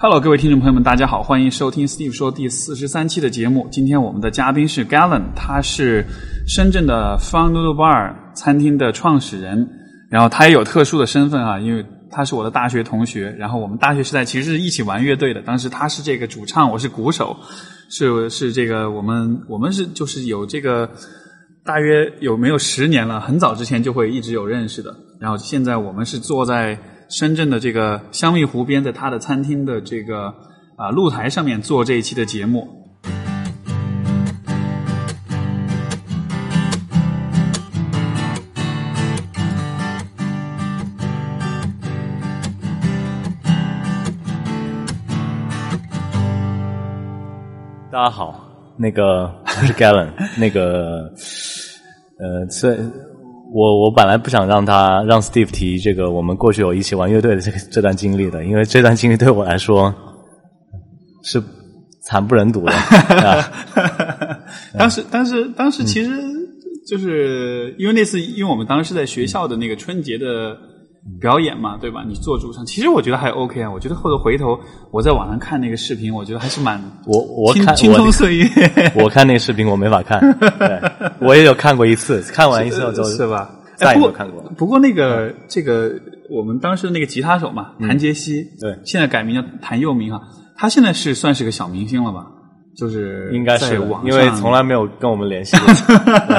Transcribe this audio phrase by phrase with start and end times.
[0.00, 3.66] Hello，各位听众朋友们，大家好，欢迎收听 Steve 说第四十三期的节目。
[3.68, 6.06] 今天我们的嘉宾是 Galen，他是
[6.46, 9.68] 深圳的 Fun Noodle Bar 餐厅的创始人。
[10.08, 13.34] 然后他也有特殊的身份啊，因为他是我的大学同学。
[13.36, 17.36] 然后我们大学时代其实是一起玩乐队的，当时他是这个主唱，我是鼓手，
[17.90, 20.88] 是是这个我们我们是就是有这个
[21.64, 24.94] 大约有没有十年了，很早之前就会一直有认识的。
[25.18, 26.78] 然后现在我们是坐在。
[27.08, 30.34] 深圳的这个香蜜湖边，在他的餐厅的这个
[30.76, 32.68] 啊露台上面做这一期的节目。
[47.90, 48.38] 大家好，
[48.76, 51.10] 那个我是 Galen，那个
[52.18, 53.07] 呃，这。
[53.52, 59.94] 我我本来不想让他让 Steve 提这个我们过去有一起玩乐队的这个这段经历的，因为这段经历对我来说
[61.24, 61.42] 是
[62.02, 62.72] 惨不忍睹的。
[64.78, 66.10] 当时，当时，当时其实
[66.86, 70.56] 就是因为那次，因为我们当时在学校的那个春节的
[71.20, 72.04] 表演嘛，对吧？
[72.06, 73.70] 你做主唱，其实我觉得还 OK 啊。
[73.70, 74.58] 我觉得后头回头
[74.90, 78.46] 我在网上看那个视频，我觉得还是蛮我我看青葱岁月。
[78.94, 80.20] 我看那个视频我没法看，
[80.58, 80.80] 对
[81.20, 83.50] 我也有看过一次，看完一次之后是吧？
[83.76, 84.42] 再也没有看过。
[84.56, 85.92] 不过那个这个
[86.30, 90.20] 我们当时的那个吉他手嘛，谭杰希，对，现在改名叫谭佑明哈，
[90.56, 92.26] 他现在是算是个小明星了吧？
[92.78, 95.66] 就是应该是，因为从来没有跟我们联系过。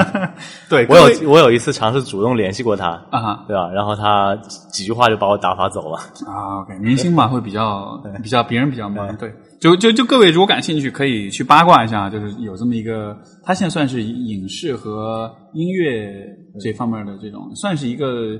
[0.70, 3.68] 对，我有我有一次尝试主动联系过他啊，对吧？
[3.74, 4.34] 然后他
[4.72, 6.62] 几句话就把我打发走了啊。
[6.62, 9.30] OK，明星嘛 会比较比较别人比较忙，对。
[9.60, 16.10] 就就就各位如果感兴趣，可以去八卦一下，就是有这么一个，他现在算是影视和音乐
[16.58, 18.38] 这方面的这种，算是一个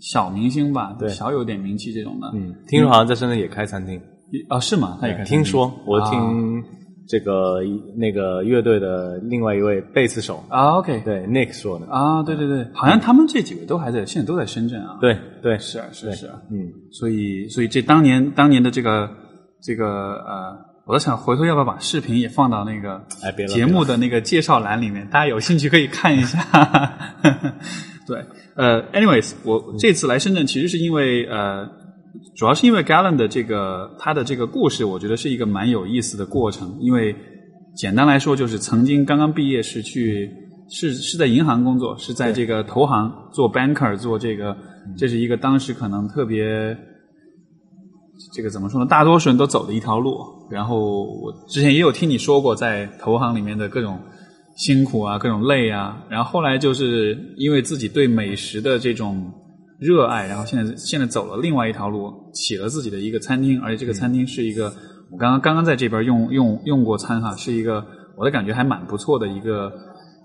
[0.00, 2.32] 小明星吧，对，小有点名气这种的。
[2.34, 3.96] 嗯，听说好像在深圳也开餐厅
[4.48, 4.58] 啊？
[4.58, 4.98] 是吗？
[5.00, 5.22] 他也开。
[5.22, 6.64] 听说我听
[7.08, 7.60] 这个
[7.96, 10.44] 那个乐队的另外一位贝斯手。
[10.48, 11.86] 啊，OK，对 Nick 说的。
[11.86, 14.98] 啊，对对对，好像他们这几位都还在，现在都在深圳啊。
[15.00, 19.08] 对对，是啊是是啊，嗯，所以所以这当年当年的这个。
[19.58, 23.02] 这个呃，我在想回头要不要把视频也放到那个
[23.48, 26.38] 节目的那个介绍栏里面，大家有兴趣可以看一下。
[28.06, 28.24] 对，
[28.54, 31.68] 呃，anyways，我这次来深圳其实是因为呃，
[32.36, 36.76] 主要是因为 Galen 的这个他的这个故事，我觉得是一个蛮有意思的过程。
[36.80, 37.14] 因为
[37.74, 40.30] 简单来说，就是曾经刚刚毕业是去
[40.68, 44.56] 是是在银行工作，是在这个投行做 banker 做这个，
[44.96, 46.76] 这是一个当时可能特别。
[48.32, 48.86] 这个怎么说呢？
[48.86, 50.18] 大多数人都走的一条路。
[50.50, 53.98] 然后我之前也有听你说过，在投行里面的各种
[54.56, 56.02] 辛苦啊，各种累啊。
[56.08, 59.30] 然后后来就是因为自己对美食的这种
[59.78, 63.60] 热爱，然后现在现在走了另外一条路，起了自己的一个餐厅。
[63.60, 64.72] 而且这个餐厅是一个
[65.10, 67.84] 我刚刚刚刚在这边用用用过餐哈，是一个
[68.16, 69.70] 我的感觉还蛮不错的一个，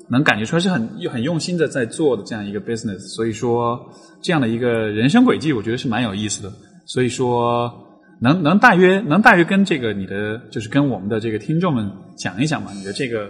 [0.09, 2.99] 能感觉出来是很很用心的在做的这样一个 business。
[2.99, 3.79] 所以说
[4.21, 6.51] 这样的一个人生轨迹，我觉得是蛮有意思的。
[6.85, 7.71] 所以说，
[8.21, 12.71] 能能大约能大约跟这个你的就是跟我们的这个听众们讲一讲嘛？
[12.73, 13.29] 你的这个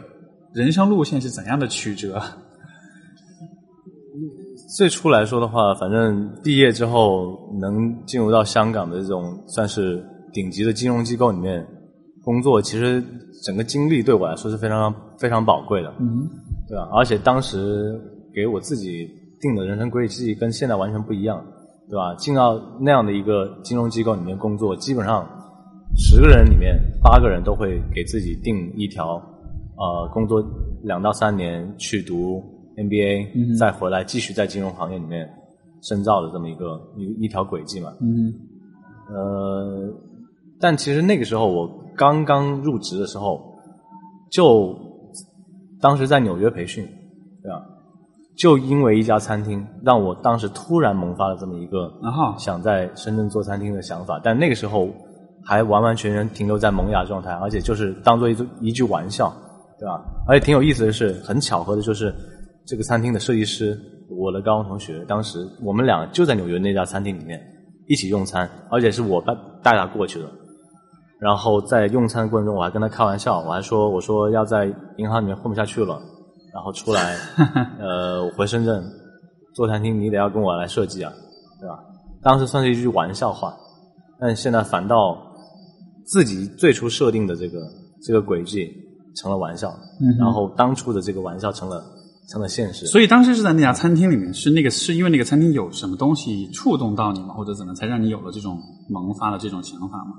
[0.53, 2.21] 人生路线是怎样的曲折？
[4.77, 11.65] 最初来说的话，反正毕业之后能进入到香港的这种算是顶级的金融机构里面
[12.23, 13.03] 工作，其实
[13.43, 16.27] 整个经历对我来说是非常非常宝贵的，嗯，
[16.67, 16.89] 对吧？
[16.93, 17.99] 而且当时
[18.33, 19.09] 给我自己
[19.41, 21.43] 定的人生轨迹跟现在完全不一样。
[21.89, 22.15] 对吧？
[22.15, 25.27] 进到那样的一个金融机构里面工作，基本上
[25.97, 29.21] 十个人里面八个人都会给自己定一条，
[29.75, 30.41] 呃，工作
[30.83, 32.41] 两到三年去读
[32.77, 35.29] MBA，再回来继续在金融行业里面
[35.81, 37.93] 深造的这么一个一一条轨迹嘛。
[38.01, 38.33] 嗯。
[39.09, 39.93] 呃，
[40.59, 43.41] 但其实那个时候我刚刚入职的时候，
[44.31, 44.73] 就
[45.81, 46.85] 当时在纽约培训，
[47.43, 47.61] 对吧？
[48.37, 51.91] 就因为一家餐厅，让我当时突然萌发了这么一个
[52.39, 54.19] 想在深圳做餐厅的想法。
[54.23, 54.87] 但那个时候
[55.43, 59.31] 还完完全全停留在萌芽状态，而且就是当做一一句玩笑，
[59.77, 60.01] 对吧？
[60.25, 62.15] 而且挺有意思的是，很巧合的就是
[62.65, 63.79] 这个餐厅的设计师，
[64.09, 67.41] 我的高中同学，当时我们俩就在纽约那家餐厅里面
[67.87, 70.29] 一起用餐，而且是我带带他过去的。
[71.19, 74.65] 然后在用餐的过程中，我还跟他开玩笑，我还说我说要在
[74.97, 76.01] 银行里面混不下去了。
[76.53, 77.15] 然后出来，
[77.79, 78.83] 呃，回深圳
[79.55, 81.13] 做餐厅，你得要跟我来设计啊，
[81.61, 81.79] 对吧？
[82.21, 83.55] 当时算是一句玩笑话，
[84.19, 85.17] 但现在反倒
[86.05, 87.59] 自己最初设定的这个
[88.05, 88.69] 这个轨迹
[89.15, 89.73] 成了玩笑，
[90.19, 91.81] 然后当初的这个玩笑成了
[92.31, 92.85] 成了现实。
[92.85, 97.33] 所以当时是在那家餐厅里面，是那个是因为那个餐厅有什么东西触动到你吗？
[97.33, 98.57] 或者怎么才让你有了这种
[98.89, 100.13] 萌发的这种想法吗？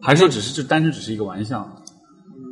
[0.00, 1.66] 还是说只是就单纯只是一个玩笑？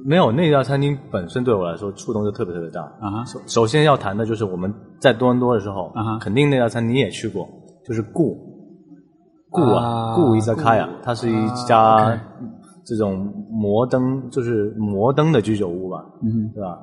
[0.06, 3.22] 没有，那家餐厅本身对我来说触动就特别特别大啊。
[3.26, 7.46] 首首先要谈的就是我们在多伦多的时候啊，肯定那家餐厅你也去过，
[7.84, 8.38] 就是顾
[9.50, 12.18] 顾啊顾伊萨卡呀，它是一家
[12.86, 16.78] 这种摩登就是摩登的居酒屋吧，嗯，对吧？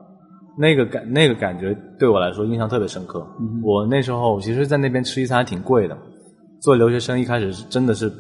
[0.57, 3.25] 那个感那个感觉对我来说印象特别深刻。
[3.63, 5.95] 我那时候其实，在那边吃一餐还挺贵的。
[6.59, 8.12] 做留学生一开始是真的是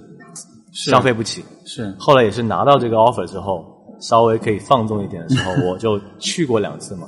[0.71, 3.65] 消费不起，是后来也是拿到这个 offer 之后，
[3.99, 7.07] 稍微可以放纵一点的时候， 我就去过两次嘛。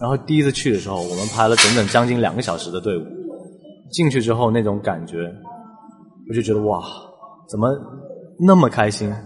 [0.00, 3.02] 然后第一次去的时候，我们排了整整将近两个小时的队伍，
[3.90, 5.18] 进去之后那种感觉，
[6.28, 6.80] 我就觉得哇，
[7.48, 7.68] 怎么
[8.38, 9.18] 那么开心啊？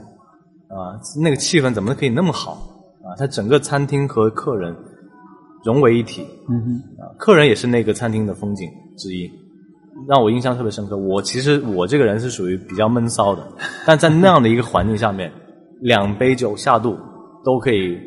[1.22, 2.52] 那个气氛怎么可以那么好
[3.04, 3.12] 啊？
[3.18, 4.74] 它整个餐厅和客人。
[5.64, 8.68] 融为一体，嗯哼，啊，客人也是那个餐厅的风景
[8.98, 9.30] 之一，
[10.06, 10.96] 让我印象特别深刻。
[10.96, 13.42] 我其实我这个人是属于比较闷骚的，
[13.86, 15.32] 但在那样的一个环境下面，
[15.80, 16.96] 两杯酒下肚
[17.44, 17.98] 都可以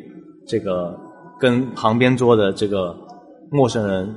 [0.46, 0.96] 这个
[1.40, 2.94] 跟旁边桌的这个
[3.50, 4.08] 陌生人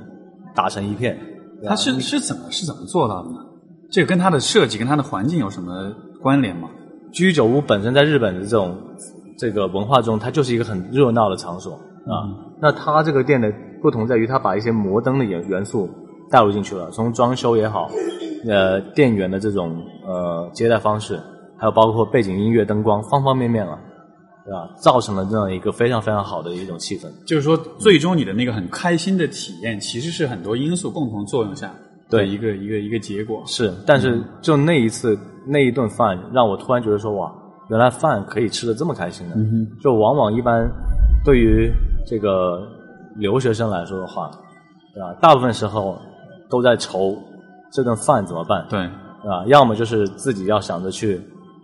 [0.54, 1.18] 打成一片。
[1.64, 3.36] 他是是怎么是怎么做到的呢？
[3.90, 6.68] 这个跟他的设计跟他的环境有什么关联吗？
[7.12, 8.76] 居酒屋本身在日本的这种
[9.38, 11.78] 这个文化中，它就是一个很热闹的场所。
[12.06, 12.26] 啊，
[12.60, 15.88] 那它这个店的不同在于，它把一些摩登的元元素
[16.30, 17.90] 带入进去了，从装修也好，
[18.48, 19.76] 呃，店员的这种
[20.06, 21.20] 呃接待方式，
[21.56, 23.78] 还有包括背景音乐、灯光，方方面面了，
[24.44, 24.68] 对吧？
[24.80, 27.06] 造成了这样一个非常非常好的一种气氛。
[27.24, 31.72] 就是说，最终你的那个很开心的体验，其实是很多因素共同作用下
[32.08, 33.42] 的一个一个一个结果。
[33.46, 35.16] 是，但是就那一次
[35.46, 37.32] 那一顿饭，让我突然觉得说，哇，
[37.68, 39.36] 原来饭可以吃的这么开心的。
[39.36, 40.68] 嗯就往往一般
[41.24, 41.70] 对于
[42.06, 42.66] 这个
[43.16, 44.30] 留学生来说的话，
[44.94, 45.14] 对吧？
[45.20, 45.98] 大部分时候
[46.48, 47.16] 都在愁
[47.70, 48.88] 这顿饭怎么办，对，
[49.22, 49.44] 对吧？
[49.46, 51.20] 要么就是自己要想着去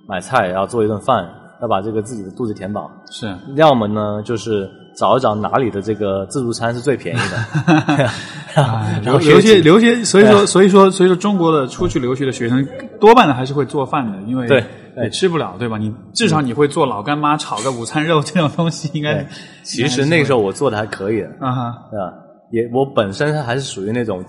[0.06, 1.29] 买菜，要做一顿饭，
[1.61, 8.10] 要把这个自己的肚子填饱；是，要么呢，就是找一找哪里的这个自助餐是最便宜的。
[9.04, 12.66] 然后留学留学，所以说所以说所以说中国的出去留学的学生
[12.98, 14.64] 多半的还是会做饭的，因为对
[15.02, 15.78] 也吃不了，对吧？
[15.78, 19.24] 你至少你会做老干妈炒个午餐肉这种东西，应该
[19.62, 22.12] 其实那时候我做的还可以的，啊哈，对吧？
[22.50, 24.24] 也我本身还是属于那种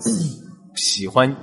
[0.76, 1.34] 喜欢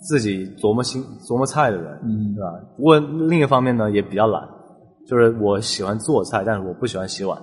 [0.00, 2.50] 自己琢磨心琢磨菜的人，嗯对吧？
[2.76, 4.40] 不过另一方面呢，也比较懒，
[5.08, 7.36] 就是我喜欢做菜，但是我不喜欢洗碗，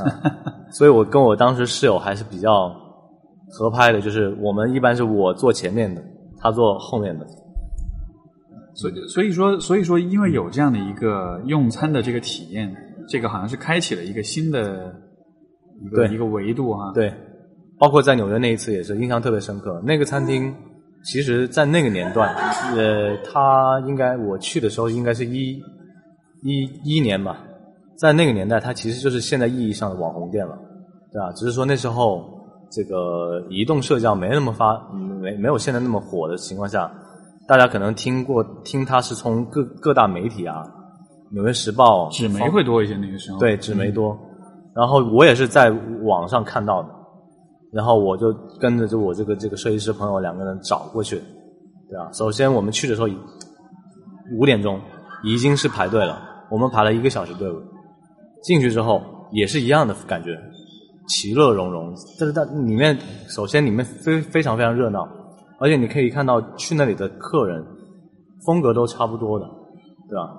[0.00, 0.36] 啊，
[0.72, 2.68] 所以我跟我当时室友还是比较
[3.50, 6.02] 合拍的，就是我们一般是我坐前面的，
[6.38, 7.26] 他坐后面的，
[8.74, 12.74] 所以所以说所以说，因为有这样的一个用餐的这个体验，
[13.08, 14.94] 这个好像是开启了一个新的
[15.82, 16.90] 一个一个维度哈。
[16.94, 17.12] 对，
[17.78, 19.80] 包括在纽约那一次也是印象特别深刻。
[19.84, 20.52] 那个餐厅，
[21.04, 22.34] 其实，在那个年段，
[22.76, 25.60] 呃，他应该我去的时候应该是一
[26.42, 27.44] 一一年吧，
[27.96, 30.58] 在那个年代，它其实就是现在意义上的网红店了，
[31.12, 31.32] 对吧？
[31.32, 32.24] 只是说那时候
[32.70, 36.92] 这个移动社交没那么发，没没有现在那么火的情况下，
[37.46, 40.62] 大家可能听过听它是从各各大媒体啊，
[41.34, 43.38] 《纽约时报》纸媒会多一些那个时候。
[43.38, 44.18] 对，纸媒多。
[44.74, 45.70] 然后我也是在
[46.02, 46.88] 网上看到的，
[47.72, 51.16] 然后我就跟着就我这个这个设计师朋友两个人找过去，
[51.88, 52.10] 对吧？
[52.12, 53.06] 首先我们去的时候
[54.36, 54.80] 五点钟
[55.22, 56.20] 已经是排队了，
[56.50, 57.56] 我们排了一个小时队伍。
[58.44, 59.02] 进去之后
[59.32, 60.38] 也是一样的感觉，
[61.08, 61.92] 其乐融融。
[62.20, 62.96] 但是在里面，
[63.28, 65.08] 首先里面非非常非常热闹，
[65.58, 67.64] 而且你可以看到去那里的客人
[68.46, 69.46] 风格都差不多的，
[70.08, 70.30] 对吧？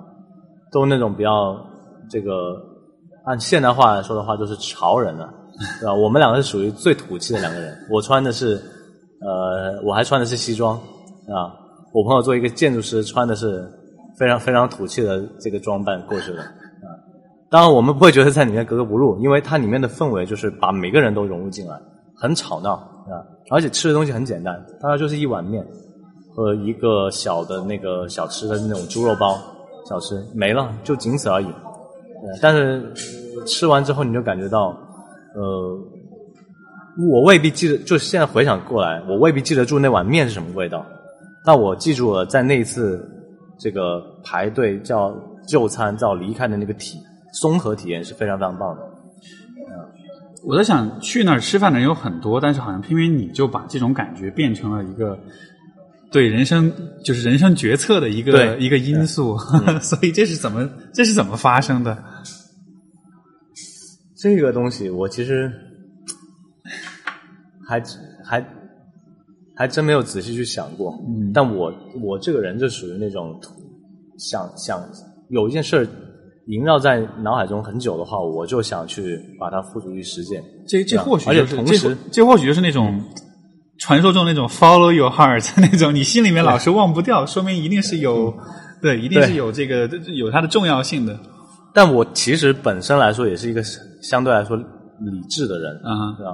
[0.72, 1.56] 都那种比较
[2.08, 2.30] 这个
[3.26, 5.28] 按现代话来说的话，就是潮人了，
[5.80, 5.94] 对吧？
[5.94, 7.76] 我们两个是属于最土气的两个人。
[7.90, 8.54] 我穿的是
[9.20, 11.52] 呃，我还穿的是西装啊。
[11.92, 13.66] 我朋友作为一个建筑师，穿的是
[14.18, 16.48] 非常非常土气的这个装扮过去的啊。
[17.48, 21.80] 当然，我们不会觉得在里面格格不入，因为它里面的氛围就是把每个人都融入进来，
[22.16, 23.22] 很吵闹啊。
[23.50, 25.64] 而且吃的东西很简单，大概就是一碗面
[26.34, 29.38] 和一个小的那个小吃的那种猪肉包
[29.88, 31.46] 小吃没了，就仅此而已。
[32.42, 32.92] 但是
[33.46, 34.76] 吃完之后，你就感觉到，
[35.36, 35.78] 呃，
[37.12, 40.84] 我未必记得，就现在回想过来，我未必记得住那碗面是什么味道，
[41.44, 43.08] 但我记住了在那一次
[43.60, 45.14] 这个排队叫
[45.46, 46.98] 就餐叫离开的那个体
[47.40, 48.82] 综合体验是非常非常棒的。
[50.44, 55.18] 我在想，去那儿吃饭的人有很多，但是好像偏偏你就把这种感觉变成了一个
[56.12, 56.72] 对人生
[57.04, 59.36] 就是人生决策的一个一个因素，
[59.82, 62.02] 所以这是怎么这是怎么发生的？
[64.16, 65.52] 这个东西我其实
[67.66, 67.82] 还
[68.24, 68.46] 还
[69.56, 70.92] 还真没有仔细去想过。
[71.08, 73.40] 嗯但我我这个人就属于那种
[74.16, 74.80] 想想
[75.28, 75.86] 有一件事儿
[76.46, 80.40] 萦绕在脑海中很久的话，我就想去把它付诸于实践。
[80.66, 83.02] 这这或许而且同时，这或许就是那种
[83.78, 88.32] 传说中那种 follow your heart 那种，你心里面老是忘不掉，说明一定是有
[88.80, 91.18] 对，一定是有这个有它的重要性的。
[91.74, 93.60] 但我其实本身来说也是一个
[94.00, 94.64] 相对来说理
[95.28, 96.32] 智的人啊，对吧？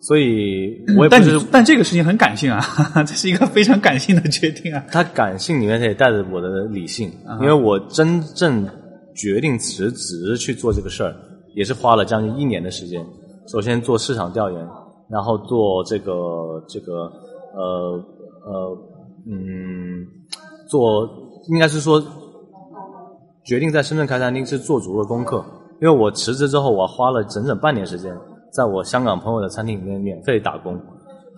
[0.00, 2.60] 所以我也但是但这个事情很感性啊，
[3.06, 4.84] 这是一个非常感性的决定啊。
[4.90, 7.08] 它感性里面也带着我的理性，
[7.40, 8.68] 因为我真正。
[9.14, 11.14] 决定辞职去做这个事儿，
[11.54, 13.04] 也是花了将近一年的时间。
[13.46, 14.68] 首先做市场调研，
[15.08, 16.12] 然后做这个
[16.68, 17.12] 这个
[17.54, 18.04] 呃
[18.46, 18.78] 呃
[19.26, 20.06] 嗯，
[20.68, 21.08] 做
[21.48, 22.02] 应该是说
[23.44, 25.44] 决定在深圳开餐厅是做足了功课。
[25.80, 28.16] 因为我辞职之后，我花了整整半年时间，
[28.52, 30.80] 在我香港朋友的餐厅里面免费打工，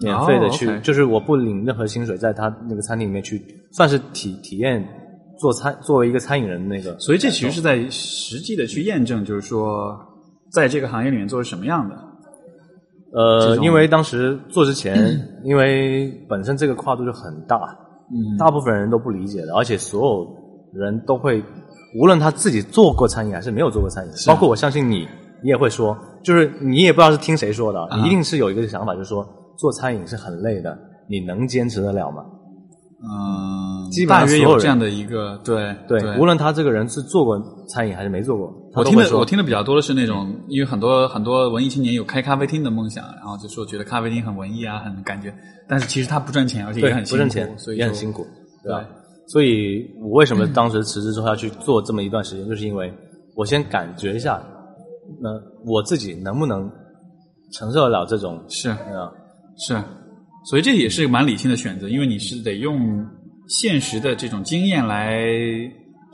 [0.01, 3.43] 免费的去，就是我不领任何薪水，在他那个餐厅里面去，
[3.73, 4.87] 算是体体验。
[5.39, 9.97] 做餐作为一个餐饮人，那个，所以这其实是在实际的去验证，就是说，
[10.51, 11.97] 在这个行业里面做是什么样的。
[13.13, 14.97] 呃，因为当时做之前，
[15.45, 17.57] 因为本身这个跨度就很大，
[18.11, 20.27] 嗯，大部分人都不理解的，而且所有
[20.75, 21.43] 人都会，
[21.99, 25.09] 无论他自己做过餐饮还是没有做过餐饮，包括我相信你，
[25.43, 29.27] 你也会说，就是你也不知道是听谁说的，你一定是有一个想法，就是说
[29.57, 30.77] 做餐饮是很累的，
[31.09, 32.25] 你能坚持得了吗？
[32.99, 33.09] 嗯，
[33.91, 45.35] 基本上约有这样的一个对对，无论他这个人是做过餐饮还是没做过，我听的我听的比较多的是那种，因为很多很多文艺青年有开咖啡厅的梦想，然后就说觉得咖啡厅很文艺啊，很感觉，
[45.69, 48.27] 但是其实他不赚钱，而且也很不挣钱，所以也很辛苦，
[48.63, 48.75] 对。
[49.29, 52.93] 所以我为什么当时辞职之后要去做这么一段时间，就是因为
[53.35, 54.41] 我先感觉一下，
[55.21, 55.31] 那
[55.65, 56.71] 我自己能不能
[57.53, 59.11] 承受得了这种是啊
[59.59, 59.75] 是。
[60.49, 63.05] 所以这也是蛮理性的选择，因为你是得用
[63.49, 65.25] 现实的这种经验来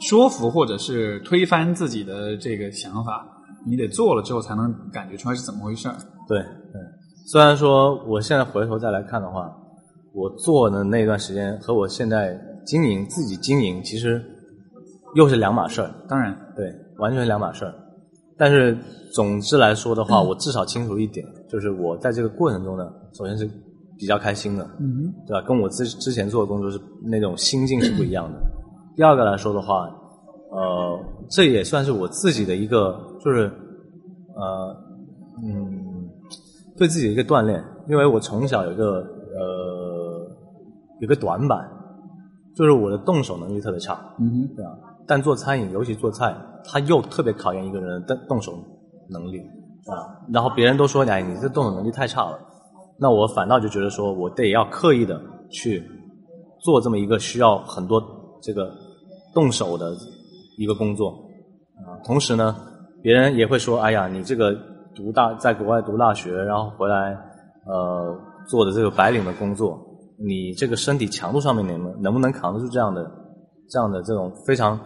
[0.00, 3.26] 说服或者是推翻自己的这个想法，
[3.66, 5.96] 你得做了之后才能感觉出来是怎么回事儿。
[6.28, 6.80] 对对，
[7.26, 9.50] 虽然说我现在回头再来看的话，
[10.12, 14.22] 我做的那段时间和我现在经营自己经营其实
[15.14, 15.90] 又是两码事儿。
[16.08, 16.66] 当然，对，
[16.98, 17.74] 完全是两码事儿。
[18.36, 18.76] 但是
[19.14, 22.84] 总之来说的话，我至少清楚一点，就是我在这个过程中呢，
[23.14, 23.48] 首先是。
[24.02, 25.40] 比较开心的，嗯，对吧？
[25.46, 28.42] 跟我之之前做的工作是那种心境是不一样的。
[28.96, 29.88] 第二个来说的话，
[30.50, 30.98] 呃，
[31.30, 33.44] 这也算是我自己的一个，就是
[34.34, 34.76] 呃，
[35.44, 36.10] 嗯，
[36.76, 37.62] 对自己的一个锻炼。
[37.88, 38.96] 因为我从小有一个
[39.38, 40.26] 呃，
[40.98, 41.70] 有个短板，
[42.56, 44.76] 就是我的动手能力特别差，嗯，对吧？
[45.06, 48.52] 但做餐饮，尤其做菜，它又特别考验一个人的动手
[49.10, 49.38] 能力
[49.86, 50.26] 啊。
[50.32, 52.36] 然后别人都说，哎，你这动手能力太差了。
[53.02, 55.82] 那我反倒就觉得说，我得要刻意的去
[56.60, 58.00] 做这么一个需要很多
[58.40, 58.70] 这个
[59.34, 59.92] 动手的
[60.56, 61.08] 一个工作
[61.84, 61.98] 啊。
[62.04, 62.54] 同时呢，
[63.02, 64.54] 别人也会说：“哎呀，你这个
[64.94, 67.18] 读大在国外读大学，然后回来
[67.66, 68.16] 呃
[68.48, 69.76] 做的这个白领的工作，
[70.16, 73.02] 你这个身体强度上面能能不能扛得住这样的
[73.68, 74.78] 这样的这种非常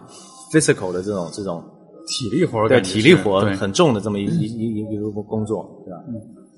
[0.51, 1.63] physical 的这种这种
[2.07, 5.99] 体力活对体力活很重的这么一一一一个工作，对吧？”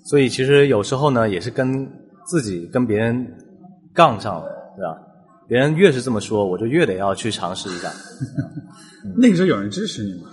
[0.05, 1.87] 所以其实有时候呢，也是跟
[2.25, 3.25] 自己跟别人
[3.93, 4.97] 杠上了，对吧？
[5.47, 7.91] 别人越是这么说，我就越得要去尝试一下。
[9.17, 10.29] 那个时候有人支持你吗？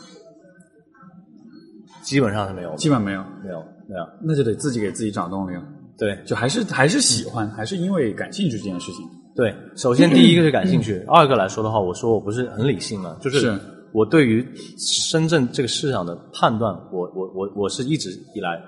[2.03, 3.59] 基本上是没有，基本没有，没有，
[3.89, 4.07] 没有。
[4.23, 5.63] 那就得自己给自己找动力了。
[5.99, 9.05] 对，就还是还是喜欢，还是因为感兴趣这件事情。
[9.35, 13.59] 对，首先第一个是感兴趣， 二个来说的话，我说我不是很理性嘛，就是
[13.93, 14.47] 我对于
[14.79, 18.63] 深圳这个市场的判断，我我我我是一直以来。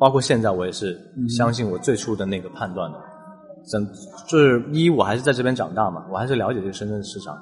[0.00, 2.98] 包括现在，我也是相信我最初的那个判断的。
[3.70, 3.86] 整
[4.26, 7.36] 就是一，我还是在这边长大嘛，我还是了解这个深圳市场。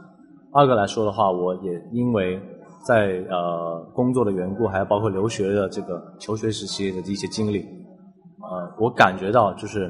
[0.53, 2.37] 二个来说的话，我也因为
[2.85, 9.89] 在呃工作的缘故，还有包括留学的这个求学时期的一些经历，呃，我感觉到就是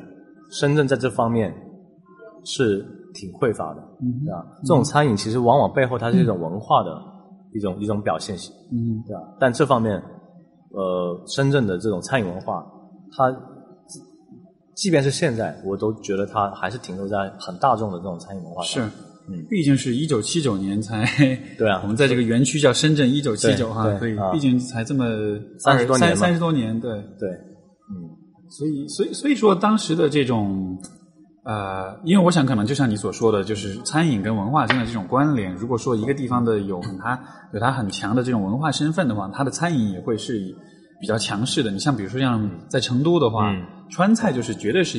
[0.50, 1.50] 深圳在这方面
[2.44, 2.84] 是
[3.14, 4.46] 挺匮乏的，对吧？
[4.60, 6.90] 这种餐饮其实往往背后它是一种文化的
[7.54, 9.22] 一种一种表现性，嗯，对吧？
[9.40, 10.02] 但这方面。
[10.70, 12.64] 呃，深圳的这种餐饮文化，
[13.16, 13.34] 它
[14.75, 18.84] 即便是现在，我都觉得它还是停留在很大众的这种餐饮文化上。
[18.84, 18.96] 是，
[19.28, 21.04] 嗯，毕竟是一九七九年才
[21.56, 25.04] 对啊， 我们在这个园区叫深圳一九七九哈，所以毕竟才这么
[25.58, 28.08] 三十多年三十多年，对对，嗯，
[28.50, 30.78] 所以所以所以说当时的这种。
[31.45, 35.54] 呃，因为我想，可能就像你所说的，就是餐饮跟文化间的这种关联。
[35.54, 37.18] 如果说一个地方的有它
[37.54, 40.54] 有它很强的这种文化身份的话，它的餐饮也会是
[41.00, 41.71] 比较强势的。
[41.71, 43.54] 你像比如说像在成都的话，
[43.88, 44.99] 川菜就是绝对是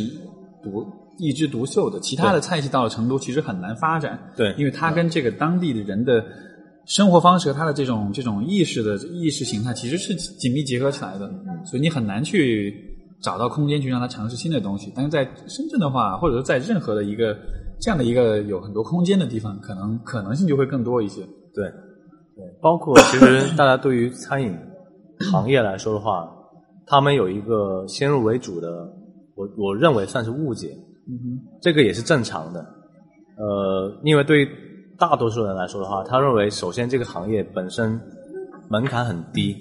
[0.63, 0.85] 独
[1.19, 4.17] 一枝独秀的，其他的菜系到了成都其实很难发展。
[4.35, 6.23] 对，因为它跟这个当地的人的
[6.85, 11.29] 生活方式和他的这种这种意识的意识形态其实是紧密结合起来的，
[11.63, 12.88] 所以你很难去
[13.21, 14.91] 找到空间去让他尝试新的东西。
[14.95, 17.37] 但是在深圳的话，或者说在任何的一个
[17.79, 21.21] 这样的一个有很多空间的地方，可能可能性就会更多一些。
[21.53, 21.65] 对，
[22.35, 24.55] 对，包括其实大家对于餐饮
[25.31, 26.29] 行业来说的话，
[26.85, 28.87] 他们有一个先入为主的，
[29.35, 30.75] 我我认为算是误解，
[31.07, 32.59] 嗯哼，这个也是正常的。
[33.37, 34.47] 呃，因为对
[34.97, 37.99] 大多数人来说的话，他认为首先这个行业本身
[38.69, 39.53] 门槛很低，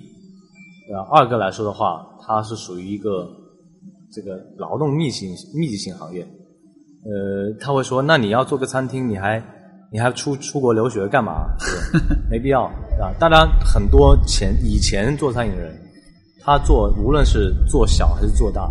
[0.88, 1.06] 对吧？
[1.12, 3.28] 二个来说的话，它是属于一个
[4.12, 6.22] 这个劳动密集密集型行业。
[7.04, 9.42] 呃，他会说，那你要做个餐厅，你还
[9.92, 11.46] 你还出出国留学干嘛？
[11.58, 12.16] 对不对？
[12.30, 13.14] 没必要，对吧？
[13.18, 15.74] 当然，很多前以前做餐饮的人，
[16.40, 18.68] 他做无论是做小还是做大，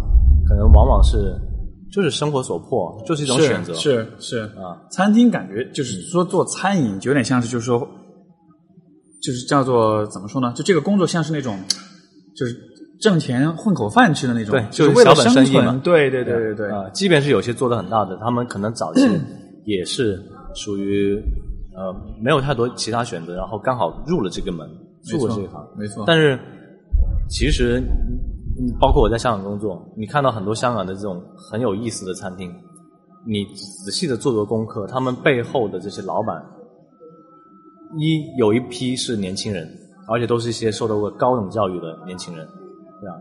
[0.48, 1.40] 可能往往是
[1.92, 4.78] 就是生活所迫，就是一种选择，是是啊。
[4.92, 7.80] 餐厅感觉就是说做餐饮，有点像是就是说，
[9.24, 10.54] 就是叫做怎么说呢？
[10.54, 11.58] 就这个工作像是那种，
[12.36, 12.54] 就是
[13.00, 15.80] 挣钱混口饭吃的那种，对，就是为了小本生意嘛。
[15.84, 19.02] 对对对对对，啊，即便是有些做的很大的，他们可能早期
[19.66, 20.20] 也是
[20.56, 21.16] 属于
[21.76, 24.68] 呃没有太多其他选择，然后刚好入了这个门，
[25.12, 25.68] 没错入了这一行。
[25.78, 26.04] 没错。
[26.08, 26.40] 但是
[27.30, 27.80] 其实，
[28.60, 32.52] 嗯包括我在香港工作，你看到很多香港的这种很有意思的餐厅，
[33.28, 36.44] 你仔细的做做功课，他们背后的这些老板，
[38.00, 39.70] 一有一批是年轻人，
[40.08, 42.48] 而且都是一些受到过高等教育的年轻人，
[43.02, 43.16] 对吧？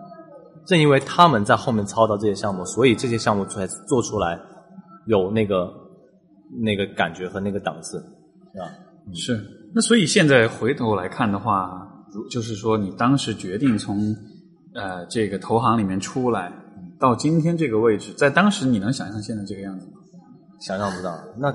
[0.66, 4.38] 正因为他们在后面操刀这些项目，所以这些项目才做出来
[5.06, 5.72] 有那个
[6.62, 8.00] 那个感觉和那个档次，
[8.52, 8.68] 对吧？
[9.14, 9.40] 是，
[9.74, 14.14] 那所以现在回头来看的话，如就是说你当时决定从
[14.74, 16.52] 呃这个投行里面出来，
[16.98, 19.92] 到今天这个位置，在当时你能想象现在这个样子吗？
[20.58, 21.54] 想象不到，那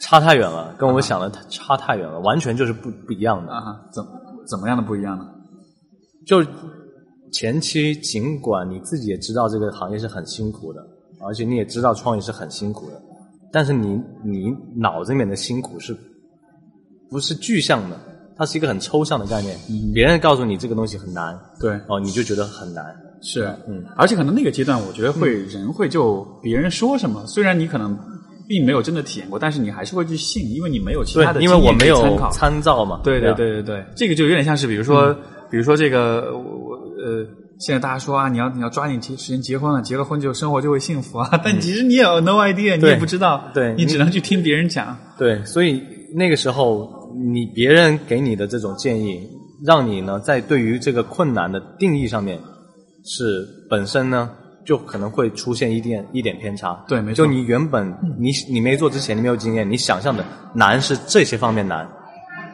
[0.00, 3.52] 差太远了，跟我想的差太远了，完全就是不不一样的。
[3.52, 4.04] 啊，怎
[4.46, 5.26] 怎么样的不一样呢？
[6.26, 6.44] 就
[7.34, 10.80] 前期尽管你自己也知道这个行业是很辛苦的，
[11.26, 13.02] 而且你也知道创业是很辛苦的，
[13.52, 15.96] 但是你你脑子里面的辛苦是
[17.10, 17.98] 不是具象的？
[18.36, 19.56] 它是一个很抽象的概念。
[19.92, 22.84] 别人告诉你这个东西很难，对，哦，你就觉得很难。
[23.20, 27.98] 是，嗯，而且可能那个阶段，我觉得会、人会就别人说什么，虽然你可能
[28.46, 32.30] 并没有真的体验过，但是你还是会去信，因为你没有其他的，因为我没有参考。
[32.30, 33.00] 参照嘛。
[33.02, 35.14] 对对吧，对对对，这个就有点像是，比如说，
[35.48, 36.32] 比如说这个，
[37.04, 37.22] 呃，
[37.58, 44.96] 现在大家说啊，你要你要抓紧结时间结婚了，结了婚就生活就会幸福啊，但其实你也有 no idea，你也不知道，对你只能去听别人讲。
[45.18, 45.82] 对，所以
[46.14, 49.28] 那个时候，你别人给你的这种建议，
[49.62, 52.40] 让你呢在对于这个困难的定义上面，
[53.04, 54.30] 是本身呢
[54.64, 56.82] 就可能会出现一点一点偏差。
[56.88, 61.86] 对没错就你原本你你没做之前，你没有经验，你想象的难是这些方面难，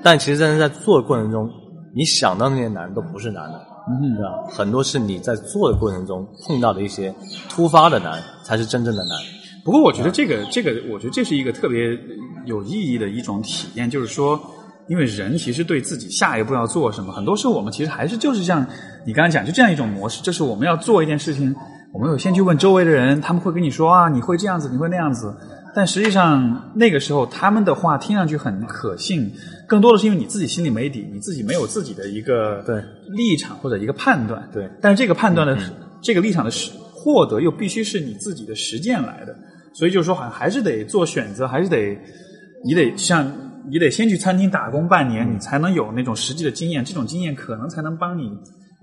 [0.02, 1.48] 但其实真的在做的过程中，
[1.94, 3.64] 你想到那些难都不是难的，
[4.02, 4.30] 嗯对吧？
[4.50, 7.14] 很多是你在做的过程中碰到的一些
[7.48, 9.16] 突发的难，才是真正的难。
[9.64, 11.98] 不过我觉得这个这个，我觉得这是一个特别
[12.46, 14.40] 有意义的一种体验，就是说，
[14.88, 18.66] 因为人其实对自己下一步要做什么，很多时候我们其实还是就是像
[19.06, 21.54] 你刚才讲，就这样一种模式，就是我们要做一件事情，
[21.92, 25.34] 我们有先去问周围的人，他们会跟你说啊，你会这样子，你会那样子，
[25.74, 29.32] 但实际上那个时候他们的话听上去很可信，
[29.66, 32.80] 更多的是因为你自己心里没底，你自己没有自己的一个对。
[33.08, 34.70] 立场或者一个判断，对。
[34.80, 35.58] 但是这个判断的、
[36.00, 39.34] 这个立场的实获得又必须是你自己的实践来的，
[39.72, 41.98] 所以就是说，好像还是得做选择，还是得
[42.64, 43.28] 你得像
[43.68, 48.30] 你得先去餐厅打工半年，你才能有那种实际的经验，这种经验可能才能帮你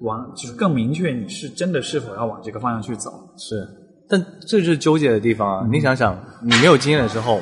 [0.01, 3.12] 往就是更明确你是真的是否要往这个方向去走。
[3.38, 3.67] 是，
[4.07, 5.67] 但这就是纠结的地方啊！
[5.71, 7.41] 你想想，你没有经验的时候，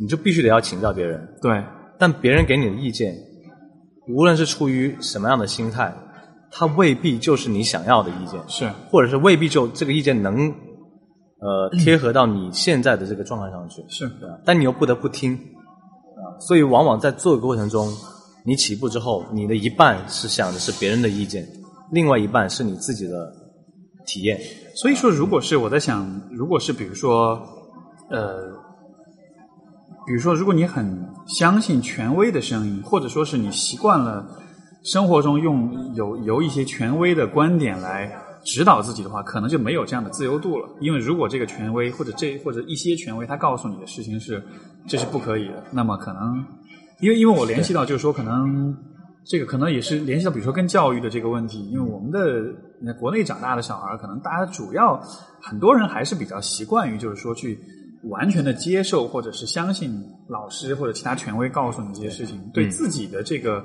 [0.00, 1.64] 你就必须得要请教别人，对，
[1.98, 3.14] 但别人给你的意见，
[4.08, 5.94] 无论是出于什么样的心态，
[6.50, 10.48] 他未必就是你想要的意见，是或者是未必就这个意见能
[11.40, 14.10] 呃贴合到你现在的这个状态上去，是？
[14.44, 17.90] 但你又不得不听啊，所以往往在做的过程中，
[18.44, 21.46] 你起步之后，你的一半是想的是别人的意见，
[21.90, 23.32] 另外一半是你自己的
[24.06, 24.40] 体验。
[24.74, 27.40] 所以说，如果是我在想，如果是比如说，
[28.08, 28.52] 呃，
[30.06, 34.26] 比如说，如果你很相信权威的声音，或者说是你习惯了
[34.84, 38.10] 生活中用有由一些权威的观点来
[38.44, 40.68] 指导自己的话，可能就没有这样的自由度了。
[40.80, 44.42] 因为如果这个权威或者这或者一些权威他告诉你的事情是
[44.88, 46.44] 这是不可以的，那么可能
[47.00, 48.74] 因为因为我联系到就是说可能。
[49.24, 52.40] 这个可能也是联系到，比如说跟教育的这个问题，因为我们的
[52.80, 55.00] 你看国内长大的小孩，可能大家主要
[55.40, 57.58] 很多人还是比较习惯于，就是说去
[58.04, 63.62] 完全的接受或者是相信老师或者其他权威告诉你这些事情，对自己的这个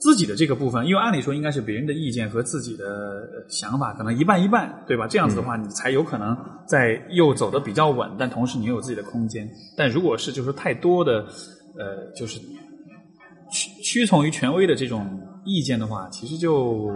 [0.00, 2.84] 自己的这个部分，因为按理说应该是别人的意见和自己的
[3.48, 5.06] 想法可能一半一半，对吧？
[5.08, 6.36] 这样子的话，你才有可能
[6.68, 9.48] 在又走的比较稳，但同时你有自己的空间。
[9.76, 11.24] 但如果是就是太多的
[11.76, 12.38] 呃，就是
[13.94, 15.06] 屈屈从于权威的这种
[15.44, 16.90] 意见的话，其实就，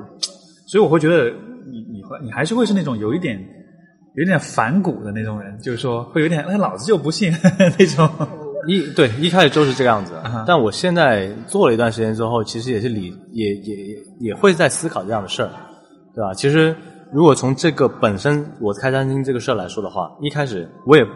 [0.67, 1.31] 所以我会觉得
[1.71, 3.39] 你你会你还是会是那种有一点。
[4.15, 7.33] 有点反骨的那种人，就是说会有点，那老子就不信
[7.79, 8.11] 那种。
[8.67, 13.77] 一对一开始就是这个样子，但我现在做了一段时间之后，其实也是理也也
[14.19, 15.51] 也会在思考这样的事儿，
[16.17, 16.35] 对吧？
[16.35, 16.75] 其实
[17.13, 21.07] 如果从这个本身我开餐厅这个事儿来说的话，一开始我也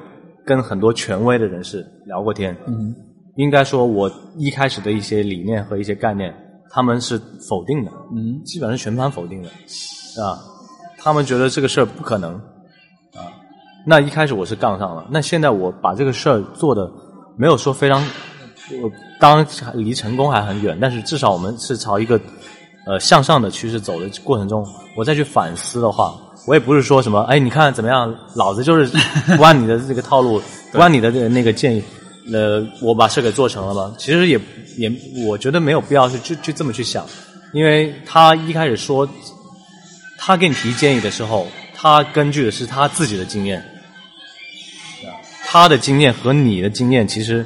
[0.46, 2.94] 跟很多权威的人士聊过天，嗯，
[3.36, 6.34] 应该说我一开始的一些理念和一些概念，
[6.70, 9.48] 他们是否定的，嗯，基本上全盘否定的，
[10.22, 10.38] 啊，
[10.98, 12.34] 他们觉得这个事儿不可能。
[13.14, 13.28] 啊
[13.84, 16.88] 那一开始我是杠上了，那现在我把这个事儿做的
[17.36, 18.00] 没有说非常，
[18.80, 22.20] 我当然离成功还很远，但是至少我们是朝一个
[22.86, 24.64] 呃向上的趋势走的过程中，
[24.96, 26.14] 我再去反思的话，
[26.46, 28.86] 我也不是说什么，哎，你看怎么样，老子就是
[29.36, 30.40] 不按你的这个套路，
[30.70, 31.82] 不按你的那个建议，
[32.30, 33.94] 呃，我把事给做成了吗？
[33.98, 34.38] 其实也
[34.76, 34.92] 也，
[35.26, 37.06] 我觉得没有必要去去去这么去想，
[37.52, 39.08] 因为他一开始说，
[40.18, 43.64] 他给你提建议的时候，他根据的是他自己的经验。
[45.44, 47.44] 他的经验和你的经验其实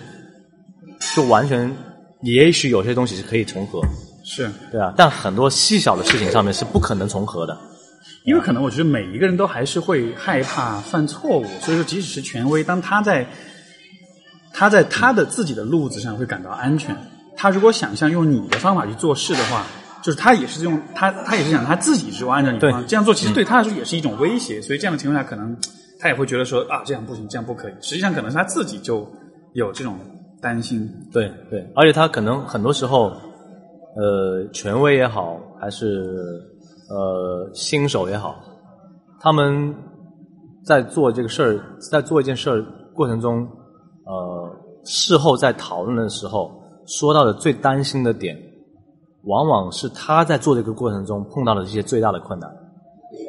[1.17, 1.75] 就完全，
[2.23, 3.81] 也许有些东西是可以重合，
[4.25, 7.59] 是对啊，但很多细小的事情上面是不可能重合的，
[8.25, 13.27] 因为可能我觉得每一个人都还是会害怕犯错误，所以说即使是权威，当他在
[14.57, 16.97] 他在他的自己的路子上会感到安全，
[17.37, 19.66] 他如果想象用你的方法去做事的话，
[20.03, 25.57] 就是他也是用他他也是想他自己如果按照你的方这样做，其实对他来说也是一种威胁，所以这样的情况下可能。
[25.99, 27.73] 他也会觉得说啊，这样不行，这样不可以。
[27.81, 29.11] 实际上，可能是他自己就
[29.55, 29.99] 有这种
[30.42, 30.87] 担心。
[31.11, 33.11] 对对，而且他可能很多时候，
[33.97, 36.05] 呃，权威也好，还是
[36.90, 38.38] 呃新手也好，
[39.21, 39.75] 他们
[40.66, 41.59] 在做这个事儿，
[41.90, 42.62] 在做一件事儿
[42.95, 43.49] 过程中，
[44.07, 44.51] 呃，
[44.85, 46.51] 事后在讨论的时候，
[46.87, 48.37] 说到的最担心的点，
[49.25, 52.49] 往往是他在做这个过程中碰到的这些最大的困难。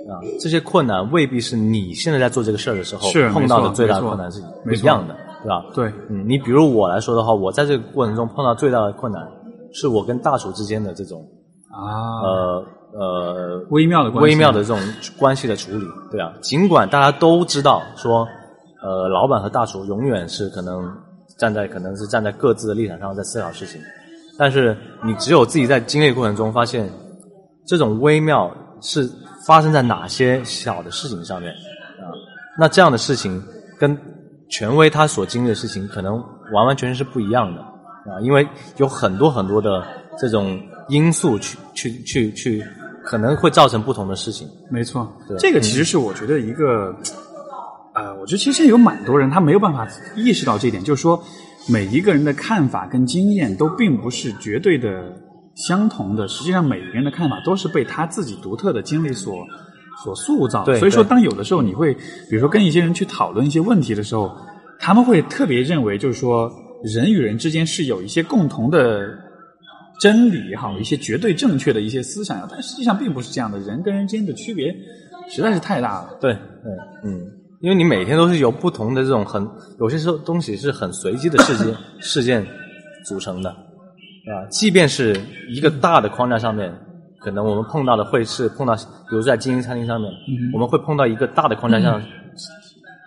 [0.10, 5.66] 啊，这些困难未必是你现在在做这个事儿的时候碰到的最大的困难是不一样的，对吧？
[5.74, 9.22] 对，嗯，你比如我来说的话，我在这个过程中碰到最大的困难，
[9.74, 11.22] 是我跟大厨之间的这种
[11.72, 14.80] 啊，呃呃，微妙的微妙的这种
[15.20, 16.34] 关系的处理，对啊。
[16.42, 18.28] 尽管大家都知道说，
[18.82, 20.92] 呃，老板和大厨永远是可能
[21.38, 23.82] 站在可能是站在各自的立场上在思考事情，
[24.38, 26.90] 但是你只有自己在经历过程中发现，
[27.66, 29.10] 这种微妙是。
[29.46, 32.12] 发生在哪些小的事情上面啊？
[32.60, 33.42] 那这样的事情
[33.80, 33.98] 跟
[34.50, 39.82] 权威他所经历的事情可能完完全全是不一样的啊，因为有很多很多的
[40.20, 40.60] 这种
[40.90, 42.62] 因素去去去去，
[43.06, 44.46] 可能会造成不同的事情。
[44.70, 45.10] 没错，
[45.40, 46.94] 这个其实是我觉得一个，
[47.98, 51.22] 呃，我觉得其实有蛮多人他没有办法意识到这一点，就是说
[51.68, 54.90] 每一个人的看法跟经验都并不是绝对的。
[55.68, 59.44] 相同的，实际上每个人的看法都是被他自己独特的经历所
[60.04, 60.64] 所塑造。
[60.64, 64.32] 所以说，当有的时候你会，比如说跟一些人去讨论一些问题的时候，
[64.80, 66.48] 他们会特别认为，就是说
[66.84, 69.18] 人与人之间是有一些共同的
[70.00, 73.58] 真理也好，一些绝对正确的一些思想，但实际上并不是这样的。
[73.58, 74.72] 人跟人之间的区别
[75.28, 76.16] 实在是太大了。
[76.22, 76.72] 对对，
[77.04, 77.20] 嗯，
[77.62, 79.48] 因为你每天都是由不同的这种很
[79.80, 82.46] 有些时候东西是很随机的事件 事件
[83.06, 83.50] 组成的。
[83.50, 86.72] 啊，即便是一个大的框架上面，
[87.20, 90.12] 可能我们碰到的会是碰到，比如在经营餐厅上面，
[90.54, 92.02] 我们会碰到一个大的框架上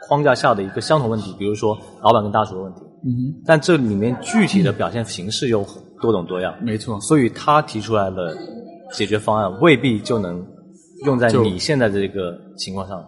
[0.08, 2.80] 框架下的一个相同问题，比如说老板跟大厨的问题。
[3.04, 5.64] 嗯，但这里面具体的表现形式又
[6.00, 6.54] 多种多样。
[6.62, 8.34] 没错，所以他提出来的
[8.92, 10.42] 解决方案未必就能
[11.04, 13.04] 用在你现在这个情况上。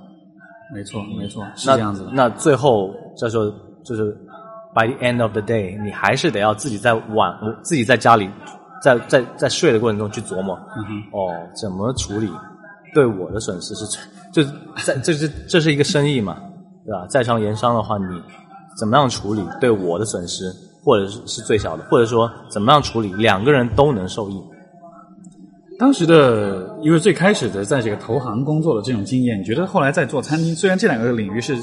[0.72, 2.08] 没错，没错，是这样子。
[2.12, 3.52] 那最后再说
[3.85, 4.16] 就是。
[4.74, 7.30] By the end of the day，你还是得要自己在晚，
[7.62, 8.30] 自己在家里，
[8.82, 12.32] 在在在睡的过程中去琢磨，嗯哦，怎么处理
[12.94, 13.85] 对我的损失是，
[14.32, 14.42] 就
[14.82, 16.38] 在这是这是一个生意嘛，
[16.87, 17.06] 对吧？
[17.06, 18.18] 在商言商的话，你
[18.78, 20.50] 怎么样处理对我的损失，
[20.82, 24.42] 或者是是最小的，或者说怎么样处理两个人都能受益。
[25.83, 31.57] 当时的因为最开始的在这个投行工作的这种经验，你觉得后来在做餐厅，虽然这两个领域是。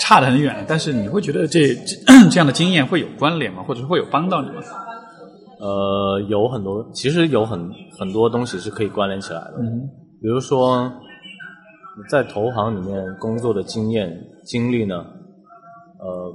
[0.00, 1.74] 差得很远，但是你会觉得这
[2.30, 3.64] 这样的经验会有关联吗？
[3.64, 4.62] 或者是会有帮到你吗？
[5.58, 7.68] 呃，有很多，其实有很
[7.98, 9.54] 很多东西是可以关联起来的。
[10.22, 10.88] 比如说
[12.08, 14.08] 在投行里面工作的经验
[14.44, 15.04] 经历呢，
[15.98, 16.32] 呃，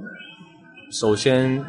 [0.92, 1.64] 首先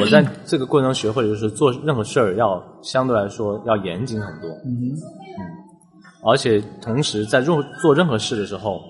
[0.00, 4.48] 我在这个过程中学会的就是做任何事儿要相对来说要严谨很多。
[4.66, 4.92] 嗯
[6.24, 8.80] 而且同时在做做任何事的时候，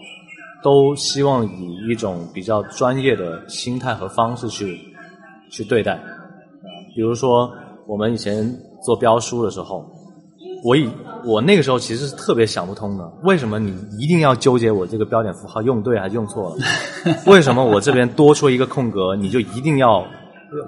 [0.62, 4.80] 都希望以一种比较专业的心态和方式去
[5.50, 6.00] 去对待。
[6.96, 7.52] 比如说
[7.86, 8.50] 我们以前
[8.82, 9.84] 做标书的时候，
[10.64, 10.88] 我以
[11.22, 16.56] 我那个时候其实是特别想不通的，为什么你一定要纠结我这个标点符号用对还是用错了？
[17.30, 20.02] 为什么我这边多出一个空格，你就一定要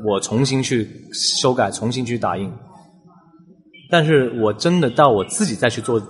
[0.04, 2.52] 我重新去修改、重新去打印？
[3.90, 6.00] 但是我真的到我自己再去做，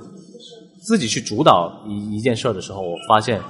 [0.83, 3.41] 自己去主导一一件事儿的时候，我发现，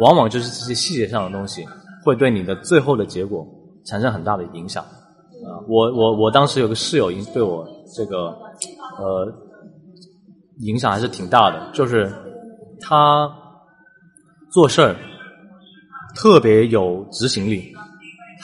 [0.00, 1.64] 往往就是这些细节上的东西，
[2.04, 3.46] 会对你的最后的结果
[3.84, 4.82] 产生很大的影响。
[4.82, 8.36] 啊，我我我当时有个室友，经对我这个
[8.98, 9.32] 呃
[10.60, 12.10] 影响还是挺大的，就是
[12.80, 13.30] 他
[14.50, 14.96] 做事儿
[16.16, 17.72] 特别有执行力，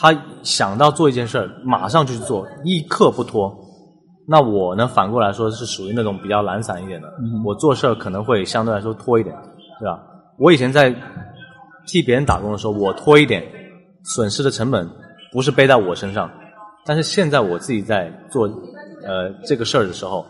[0.03, 0.13] 他
[0.43, 3.57] 想到做一件事儿，马上就去做，一刻不拖。
[4.27, 7.09] 那我呢，反过来说是属于那种比较懒散一点的，
[7.45, 9.33] 我做事儿可能会相对来说拖一点，
[9.79, 10.03] 对吧？
[10.39, 10.93] 我以前在
[11.87, 13.45] 替别人打工的时候，我拖一点，
[14.03, 14.91] 损失的成本
[15.31, 16.29] 不是背在我身上。
[16.85, 18.49] 但是现在我自己在做
[19.07, 20.27] 呃这个事儿的时候，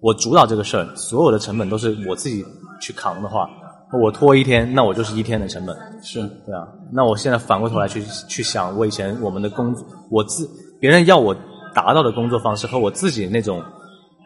[0.00, 2.44] 我主导这个事儿，所有的成本都是我自己
[2.80, 3.50] 去扛的话，
[3.92, 5.76] 我拖一天，那我就是一天的成本。
[6.02, 10.48] 是对啊，那我现在反过头来去去想，我以前我们的工作，我自
[10.80, 11.34] 别人要我
[11.74, 13.62] 达到的工作方式和我自己那种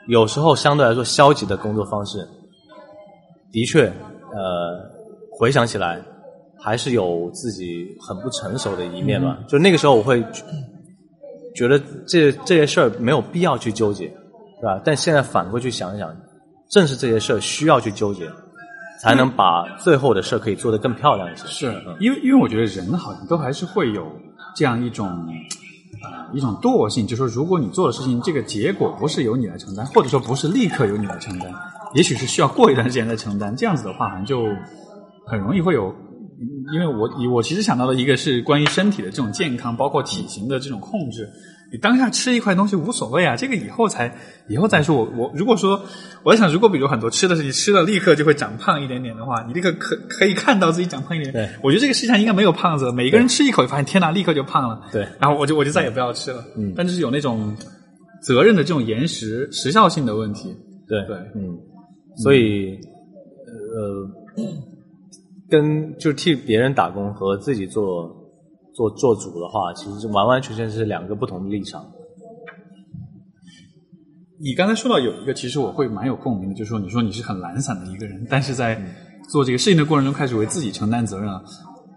[0.09, 2.27] 有时候相对来说消极的工作方式，
[3.53, 4.81] 的确，呃，
[5.39, 6.03] 回想起来
[6.59, 9.39] 还是有自己很不成熟的一面吧。
[9.47, 10.25] 就那个时候我会。
[11.53, 14.81] 觉得这这些事儿没有必要去纠结，对吧？
[14.85, 16.09] 但现在反过去想一想，
[16.71, 18.25] 正是这些事儿需要去纠结，
[19.01, 21.47] 才能把最后的事儿可以做得更漂亮一些。
[21.47, 24.07] 是，因为因为我觉得人好像都还是会有
[24.55, 25.09] 这样一种
[26.03, 31.51] 啊一种惰性，就是说，如果你做的事情这个结果不是由你来承担，或者说不是立刻由你来承担，
[31.95, 34.45] 也许是需要过一段时间来承担，这样子的话，好像就
[35.27, 35.95] 很容易会有。
[36.73, 41.29] 因为我我其实想到的一个是关于身体的这种健康，包括体型的这种控制。
[41.73, 44.13] 你当下吃一块东西无所谓啊，这个以后才
[44.49, 44.97] 以后再说。
[44.97, 45.81] 我我如果说
[46.23, 51.33] 我在想，如果比如很多吃的事情吃了立刻就会长胖一点点的话，你立刻可可以看到自己长胖一点。
[51.33, 54.81] 对，我觉得这个世界上应该没有胖子，每个人吃一口就发现天哪，立刻就胖了。
[54.93, 56.45] 对，然后我就我就再也不要吃了。
[56.57, 57.57] 嗯，但就是有那种
[58.23, 60.55] 责任的这种延时时效性的问题。
[60.89, 61.57] 对对，嗯，
[62.17, 62.79] 所以
[63.75, 64.11] 呃。
[65.51, 68.09] 跟就是替别人打工和自己做
[68.81, 71.85] 做做主的话，其实完完全全是两个不同的立场。
[74.41, 78.83] 你刚才说到有一个，其实我会蛮有共鸣的，就是说你说你是很懒散的一个人，但是在
[79.31, 81.45] 做这个事情的过程中开始为自己承担责任了。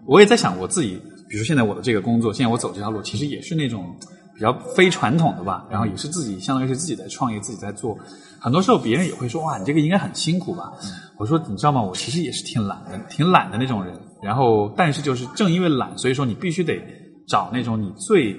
[0.06, 3.96] 我也在想我自己，比如现在我的这个工作，现在我走这条路，其实也是那种
[4.34, 7.96] 比较非传统的吧，然后也是自己相当于是自己在创业，自己在做。
[8.38, 10.70] 很多时候别人也会说哇，你这个应该很辛苦吧？
[11.16, 11.80] 我说你知道吗？
[11.80, 13.98] 我其实也是挺懒的，挺懒的那种人。
[14.24, 16.80] 然后，但是就是正因为懒，所以说你必须得
[17.28, 18.34] 找那种你最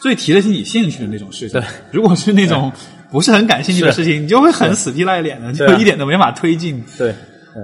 [0.00, 1.62] 最提得起你兴趣的那种事情。
[1.92, 2.72] 如果是那种
[3.10, 6.82] 不是很感兴趣的事情，你就会很死皮赖脸的，就一点都没法推进。
[6.96, 7.14] 对，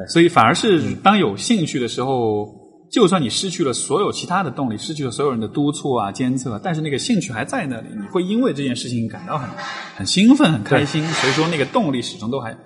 [0.08, 2.56] 所以反而是当有兴趣的时候。
[2.90, 9.46] 就算你失去了所有其他的动力，失去了所有人的督促啊、监测，但是那个兴趣还在那里，你会因为这件事情感到很
[9.94, 11.04] 很兴奋、很开心。
[11.04, 12.56] 所以说，那个动力始终都还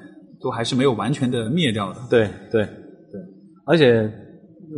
[0.41, 1.99] 都还是没有完全的灭掉的。
[2.09, 3.21] 对对对，
[3.67, 4.09] 而且，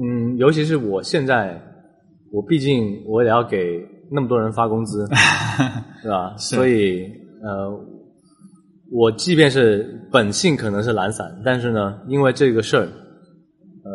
[0.02, 1.60] 嗯，尤其是我现在，
[2.30, 3.80] 我毕竟我也要给
[4.10, 5.06] 那么多人发工资，
[6.02, 6.34] 是吧？
[6.36, 7.04] 所以，
[7.42, 7.70] 呃，
[8.90, 12.88] 我即便是本性可能是懒散，但是呢，因为这个事儿。
[13.86, 13.90] 呃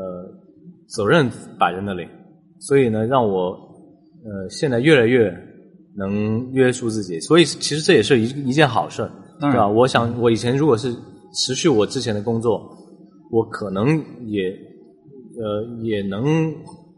[0.88, 1.28] 责任
[1.60, 2.08] 摆在那里，
[2.60, 3.50] 所以呢，让我
[4.24, 5.32] 呃现在越来越
[5.98, 9.08] 能约束自己，所以其实这也是一一件好事，
[9.40, 9.68] 对吧？
[9.68, 10.92] 我想我以前如果是
[11.34, 12.62] 持续我之前的工作，
[13.32, 14.52] 我可能也
[15.40, 16.24] 呃也能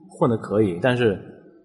[0.10, 1.18] 混得可以，但是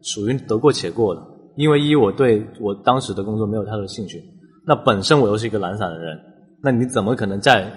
[0.02, 1.22] 属于得过且过的，
[1.56, 4.22] 因为一我对我当时的工作没有太多兴趣，
[4.66, 6.16] 那本身我又是一个懒散的人，
[6.62, 7.68] 那你怎么可能在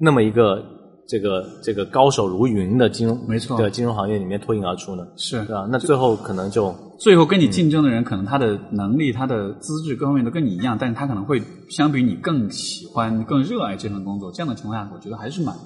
[0.00, 0.62] 那么一个？
[1.10, 5.06] 这个这个高手如云的金融没错的金融行业里面脱颖而出呢？
[5.16, 5.66] 是，对吧？
[5.72, 14.30] 那最后可能就最后跟你竞争的人，可能他的能力、他的资质各方面都跟你一样，但是他可能会相比你更喜欢、更热爱这份工作。
[14.32, 15.56] 这样的情况下，我觉得还是蛮，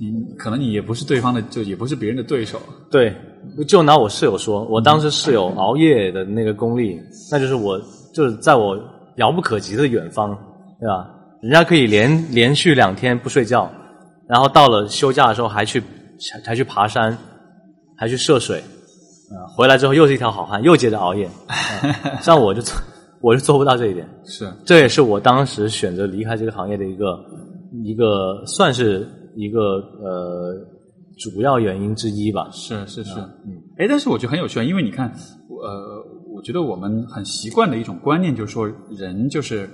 [0.00, 2.60] 你可能你也不是对方的，就也不是别人的对手。
[2.90, 3.14] 对，
[3.66, 7.80] 就拿我室友说，我当时室友熬夜的那个功力，那就是我
[8.14, 8.78] 就是在我
[9.16, 10.30] 遥不可及的远方，
[10.80, 11.08] 对吧？
[11.42, 13.70] 人家可以连连续两天不睡觉。
[14.28, 15.82] 然后到了休假的时候，还去
[16.44, 17.16] 还去爬山，
[17.96, 21.28] 还去涉水，啊，回来之后又是一条好汉，又接着熬夜。
[22.20, 22.76] 像我就做，
[23.20, 24.06] 我就做不到这一点。
[24.26, 27.18] 是，这也是我当时选择离开这个行业的一个
[27.84, 30.54] 一个算是一个呃
[31.18, 32.48] 主要原因之一吧。
[32.50, 39.68] 是是是，嗯，哎，但是我觉得很有趣啊，因为你看，呃，我觉得我们很习惯的一种观念就是说，人就是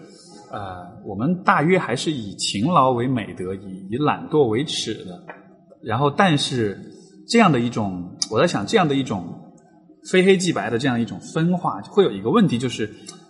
[0.50, 5.22] 呃，我们大约还是以勤劳为美德，以以懒惰为耻的。
[5.82, 6.78] 然后，但是
[7.28, 9.40] 这样的一种，我在想，这样的一种。
[10.10, 12.86] 非黑即白的这样一种分化，会有一个问题，就是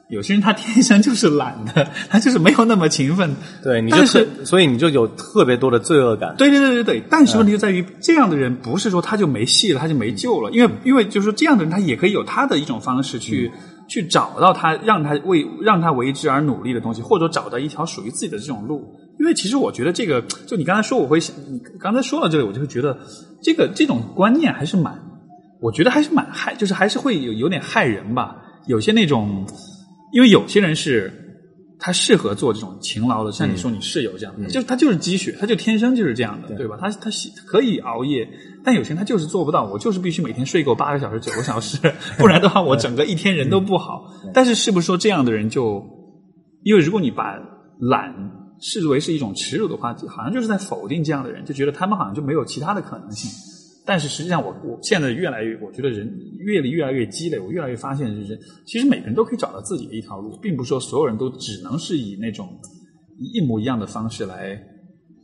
[0.09, 3.35] 有些人他天生就是懒的，他就是没有那么勤奋。
[3.62, 6.35] 对，你就是所以你就有特别多的罪恶感。
[6.37, 13.51] 对对对对对，但是问题就在于，这样的人不是说他就没戏了，他就没救了，因为因为就是说这样的人，他也可以有他的一种方式去
[13.88, 18.85] 去找到他让他为让他为之而努力的东西，或者找到一条属于自己的这种路。
[19.19, 22.99] 因为其实我觉得这个，就你刚才说，我会想，你刚才说到这里，我就会觉得
[23.43, 25.01] 这个这种观念还是蛮。
[25.61, 28.37] 我觉得还是蛮害，就是还是会有有点害人吧。
[28.67, 29.47] 有些那种，
[30.14, 31.12] 因为有些人是
[31.77, 36.79] 他适合做这种勤劳的，像你说你室友这样，就他就是积雪，他就天生就是这样的，对吧？
[36.81, 37.11] 他他
[37.44, 38.27] 可以熬夜，
[38.64, 39.64] 但有些人他就是做不到。
[39.64, 41.77] 我就是必须每天睡够八个小时、九个小时，
[42.16, 44.05] 不然的话我整个一天人都不好。
[44.33, 45.85] 但是是不是说这样的人就，
[46.62, 47.35] 因为如果你把
[47.81, 48.14] 懒
[48.61, 53.29] 视为是一种耻辱的话，好像就是在否定这样的人，就觉得他们好像就没有其他的可能性。
[53.87, 58.35] 但是实际上，我我现在越来越，我觉得人阅历越来越积累，我越来越发现，就是
[58.66, 62.49] 其实每个人都可以找到自己的一条路，并不是说所有人都只能是以那种
[63.18, 64.59] 一模一样的方式来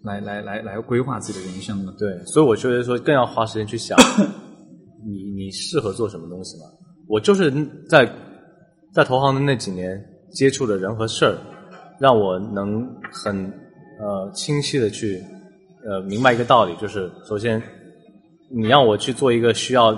[0.02, 1.92] 来来来来规划自己的人生的。
[1.98, 3.96] 对，所以我觉得说更要花时间去想，
[5.08, 6.64] 你你适合做什么东西嘛？
[7.08, 7.50] 我就是
[7.88, 8.06] 在
[8.92, 9.98] 在投行的那几年
[10.32, 11.38] 接触的人和事儿，
[11.98, 13.42] 让我能很
[13.98, 15.18] 呃清晰的去
[15.88, 17.62] 呃明白一个道理，就是首先。
[18.52, 19.96] 你让我去做一个需要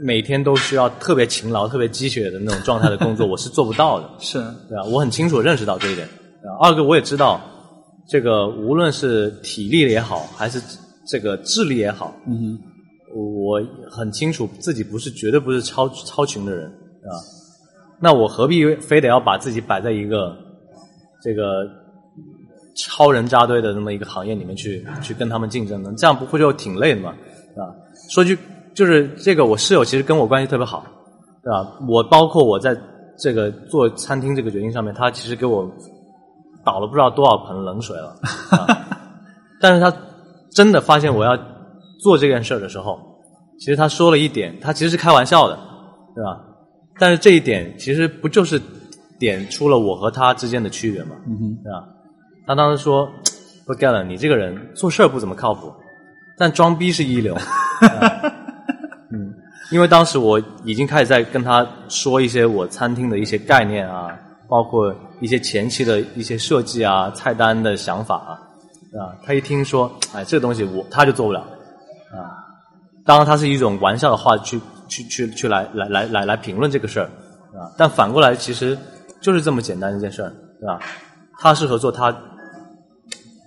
[0.00, 4.10] 每天都需要特别勤劳、特别积雪的那种状态的工作，我是做不到的。
[4.18, 6.08] 是，对啊，我很清楚认识到这一点。
[6.60, 7.40] 二个，我也知道，
[8.08, 10.60] 这个无论是体力也好，还是
[11.06, 12.58] 这个智力也好，嗯，
[13.14, 17.14] 我很清楚自己不是绝对不是超超群的人，啊，
[18.00, 20.36] 那我何必非得要把自己摆在一个
[21.22, 21.64] 这个
[22.74, 25.92] 超人扎堆的那么一个行业里面去去跟他们竞争呢？
[25.96, 27.00] 这样不会就挺累的
[27.56, 27.64] 吗？
[27.64, 27.74] 啊，
[28.10, 28.38] 说句
[28.74, 30.84] 就是这个，我室友其实跟我关系特别好，
[31.42, 31.78] 对吧？
[31.88, 32.76] 我包括我在
[33.18, 35.70] 这个做餐厅这个决定上面，他其实给我
[36.64, 38.16] 倒了不知道多少盆冷水了。
[39.60, 39.94] 但是他
[40.50, 41.36] 真的发现我要
[42.00, 42.98] 做这件事儿的时候，
[43.58, 45.56] 其实他说了一点，他其实是开玩笑的，
[46.14, 46.40] 对吧？
[46.98, 48.60] 但是这一点其实不就是
[49.18, 51.16] 点出了我和他之间的区别吗？
[51.26, 51.86] 嗯哼，对吧？
[52.46, 53.08] 他当时说
[53.66, 55.72] ：“说 Galen，你这个人做事儿不怎么靠谱。”
[56.36, 57.36] 但装逼是一流，
[59.12, 59.34] 嗯，
[59.70, 64.18] 因为当时我已经开始在跟他说一些我餐厅的一些概念啊，
[64.48, 68.30] 包括一些前期的一些设计啊、菜单的想法啊，
[68.98, 71.40] 啊，他一听说，哎，这个东西我他就做不了，
[72.10, 72.32] 啊，
[73.04, 77.06] 当然他是一种玩笑的话去去去去来来来来来评论这个事儿，
[77.58, 78.76] 啊，但反过来其实
[79.20, 80.78] 就是这么简单一件事儿，对吧？
[81.38, 82.14] 他适合做他。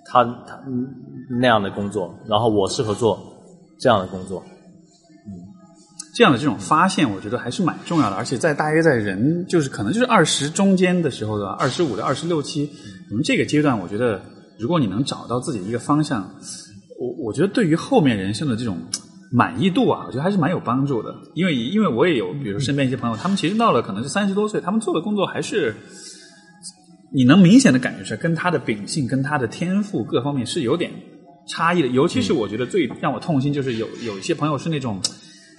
[0.08, 0.56] 他他
[1.28, 3.18] 那样的工作，然后我适合做
[3.80, 4.42] 这样的工作，
[5.26, 5.30] 嗯，
[6.14, 8.16] 这样的这种发现，我觉得还是蛮重要的。
[8.16, 12.70] 而且在大约在人就是可能就是二十中间的时候的二十五到二十六七，
[13.10, 14.20] 我们这个阶段，我觉得
[14.58, 16.22] 如果你能找到自己的一个方向，
[17.00, 18.78] 我我觉得对于后面人生的这种
[19.32, 21.14] 满意度啊，我觉得还是蛮有帮助的。
[21.34, 25.74] 因为因为我也有，比如身边一些朋友，他们其实到了可能是三十多岁，他们做的工作还是。
[27.12, 30.90] 你能明显的感觉出来，跟他的秉性、跟他的天赋各方面是有点
[31.46, 31.88] 差异的。
[31.88, 35.00] 尤其是我觉得最让我痛心，就是有有一些朋友是那种，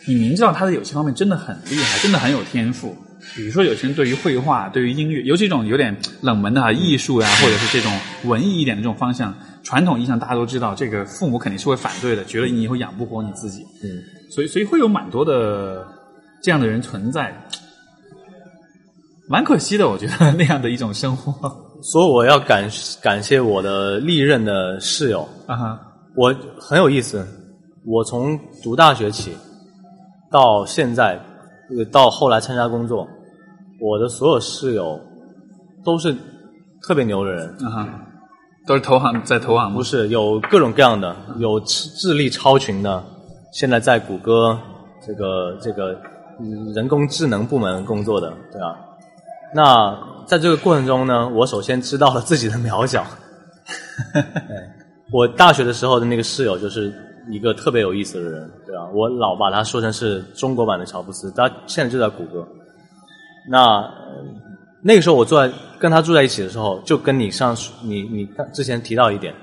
[0.07, 2.95] 你明知道他在有些方面真的很厉害，真的很有天赋。
[3.35, 7.91] 比如说有些人对于绘画、对于音乐，尤其这种有点冷门的啊艺术呀，或者是这种
[8.25, 13.63] 文艺一点的这种方向，传统意义上大家都知道，这个父母肯定是会反对的，觉得你以后养不活你自己。
[13.83, 13.89] 嗯，
[14.29, 15.85] 所以所以会有蛮多的
[16.43, 17.35] 这样的人存在。
[19.27, 21.33] 蛮可惜的，我觉得那样的一种生活。
[21.81, 22.69] 所以我要感
[23.01, 25.79] 感谢我的历任的室友啊哈，
[26.17, 27.25] 我很有意思。
[27.85, 29.37] 我从读大学起
[30.29, 31.17] 到现在，
[31.91, 33.07] 到后来参加工作，
[33.79, 34.99] 我的所有室友
[35.85, 36.13] 都是
[36.81, 37.89] 特别牛的人啊哈，
[38.65, 43.01] 都是投行在投行不是有各种各样的，有智力超群的，
[43.53, 44.59] 现在在谷歌
[45.05, 45.95] 这个这个
[46.73, 48.75] 人工智能部门工作的，对吧？
[49.53, 53.05] 那在这个过程中呢，我首先知道了自己的渺小。
[55.11, 56.93] 我大学的时候的那个室友，就是
[57.31, 58.85] 一个特别有意思的人，对吧？
[58.93, 62.47] 我老把他说成是中国版的乔布斯，他现在就在谷歌。
[63.49, 63.89] 那
[64.81, 69.33] 那个时候我坐在跟他住在一起的时候，就跟你上你你之前提到一点，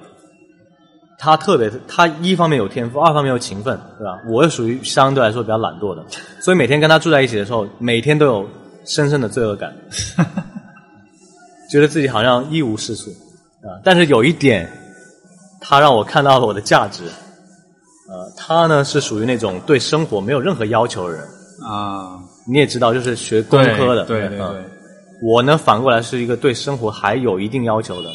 [1.18, 4.20] 他特别他一方面有天赋，二方面又勤奋，对吧？
[4.28, 6.04] 我又属于相对来说比较懒惰的，
[6.40, 8.48] 所以每天跟他住在一起的时候，每天都有
[8.84, 9.74] 深深的罪恶感，
[11.70, 13.10] 觉得自己好像一无是处
[13.62, 13.80] 啊。
[13.82, 14.70] 但是有一点，
[15.66, 17.04] 他让我看到了我的价值。
[18.06, 21.24] 呃，他呢是属于那种对生活没有任何要求的人
[21.66, 22.18] 啊。
[22.46, 24.46] 你也知道，就是学工科的，对对对。
[25.22, 28.10] 我呢反过来是一个对生活还有一定要求的，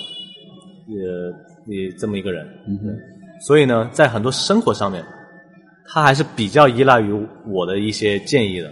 [0.88, 2.46] 也，也这么一个人。
[2.68, 2.96] 嗯哼。
[3.48, 5.04] 所以呢，在很多生活上面，
[5.88, 7.12] 他还是比较依赖于
[7.48, 8.70] 我的一些建议的。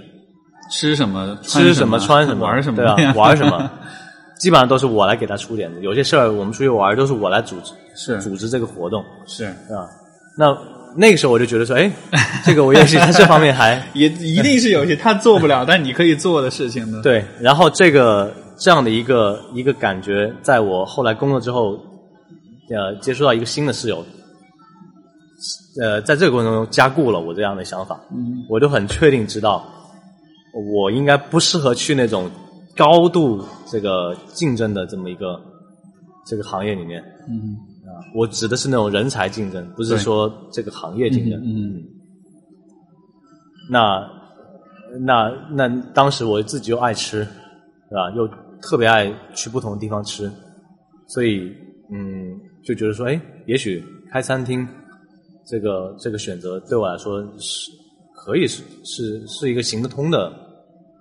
[0.70, 1.36] 吃什么？
[1.42, 1.98] 吃什么？
[1.98, 2.46] 穿什么？
[2.46, 2.78] 玩什么？
[2.78, 3.72] 对啊，玩什么？
[4.40, 5.82] 基本上都是我来给他出点子。
[5.82, 9.90] 有些事儿我们出去玩都是我来组织，是组织这个活动，是啊。
[10.38, 10.58] 那。
[10.96, 11.92] 那个时候我就觉得说，哎，
[12.44, 17.02] 这个我也许他这方面还 也一定是有些他做不了，但你可以做的事情呢。
[17.04, 21.74] 对，然后这个这样的一个一个感觉，在我后来工作之后，
[22.72, 24.04] 呃，接触到一个新的室友，
[25.84, 28.00] 呃，在这个过程中加固了我这样的想法。
[28.10, 29.64] 嗯，我就很确定知道，
[30.74, 32.32] 我应该不适合去那种
[32.78, 35.42] 高度这个竞争的这么一个
[36.26, 37.04] 这个行业里面。
[37.28, 37.92] 嗯啊。
[38.16, 41.42] 我指的是那种人才竞争，不是说这个行业竞争。
[41.44, 41.84] 嗯，
[43.70, 44.08] 那
[45.02, 47.24] 那那当时我自己又爱吃，
[47.90, 48.10] 是吧？
[48.16, 48.28] 又
[48.62, 50.32] 特别爱去不同的地方吃，
[51.08, 51.52] 所以
[51.92, 54.68] 嗯，就觉得说，哎，也许开餐厅
[55.46, 57.72] 这个这个选择对我来说是
[58.14, 60.30] 可以是是是一个行得通的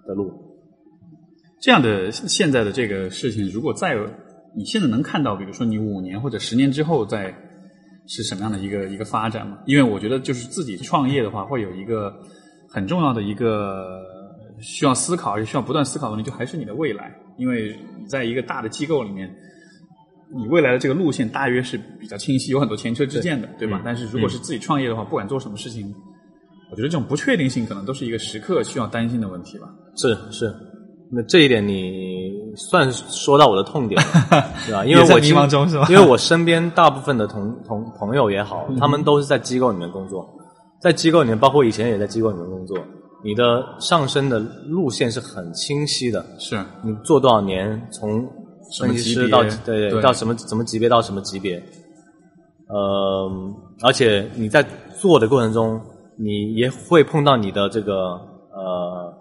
[0.07, 0.33] 的路。
[1.67, 4.09] 这样的现在的这个事情，如果再有。
[4.55, 7.35] 你现在能看到，比如说你五年或者十年之后在
[8.07, 9.59] 是什么样的一个一个发展吗？
[9.67, 12.15] 因为我觉得就是自己创业的话，会有一个
[12.71, 14.01] 很重要的一个
[14.61, 17.13] 需要思考，也需要不断思考的问题，就还是你的未来。
[17.37, 19.29] 因为你在一个大的机构里面，
[20.35, 23.83] 你未来的这个路线大约是比较清晰，有很多前车之鉴的，对吧？
[23.85, 25.93] 但是如果是自己创业的话，不管做什么事情，
[26.71, 29.69] 我觉得这种不确定性可能都是一个时刻需要担心的问题吧。
[29.97, 30.55] 是是。
[31.09, 34.07] 那这一点你算说到我的痛点了，
[34.67, 34.85] 对吧？
[34.85, 35.87] 因为我迷茫中是吧？
[35.89, 40.29] 因为我身边大部分的同同朋友也好，他们都是在机构里面工作，
[40.81, 42.77] 在机构里面，包括以前也在机构里面工作。
[43.23, 48.27] 你的上升的路线是很清晰的，是你做多少年，从
[48.81, 51.57] 分析师到对对到什么什么级别到什么级别，
[52.69, 53.31] 呃，
[53.83, 54.65] 而且你在
[55.01, 55.81] 做的过程中，
[56.19, 57.95] 你也会碰到你的这个
[58.53, 59.13] 呃。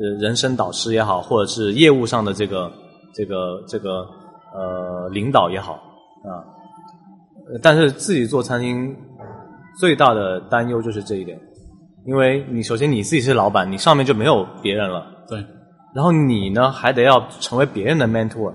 [0.00, 2.72] 呃，人生导师也好，或者是业务上的这个、
[3.14, 4.06] 这个、这个
[4.54, 5.74] 呃领导也好
[6.24, 6.40] 啊，
[7.62, 8.96] 但是自己做餐厅
[9.78, 11.38] 最大的担忧就是这一点，
[12.06, 15.44] 因为你首先你自己是老板，你上面就没有别人了，对，
[15.94, 18.50] 然后你呢还得要成为别人的 mentor，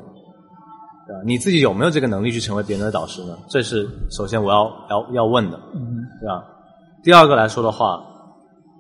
[1.05, 1.21] 对吧？
[1.23, 3.37] 你自己有没有这个能力去成为别人的导师呢？
[3.47, 5.59] 这是首先我要要要问的，
[6.19, 6.43] 对吧？
[7.03, 8.03] 第二个来说的话。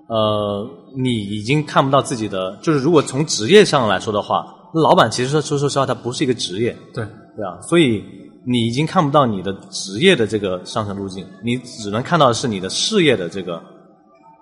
[0.07, 7.05] 呃，你已经看不到自己的，就是如果从职业上来说的话，老板其实说说说实话，他不是一个职业，对
[7.35, 8.01] 对啊，所以
[8.45, 13.61] 你已经看不到你的职业的这个上升路径，你只能看到的是你的事业的这个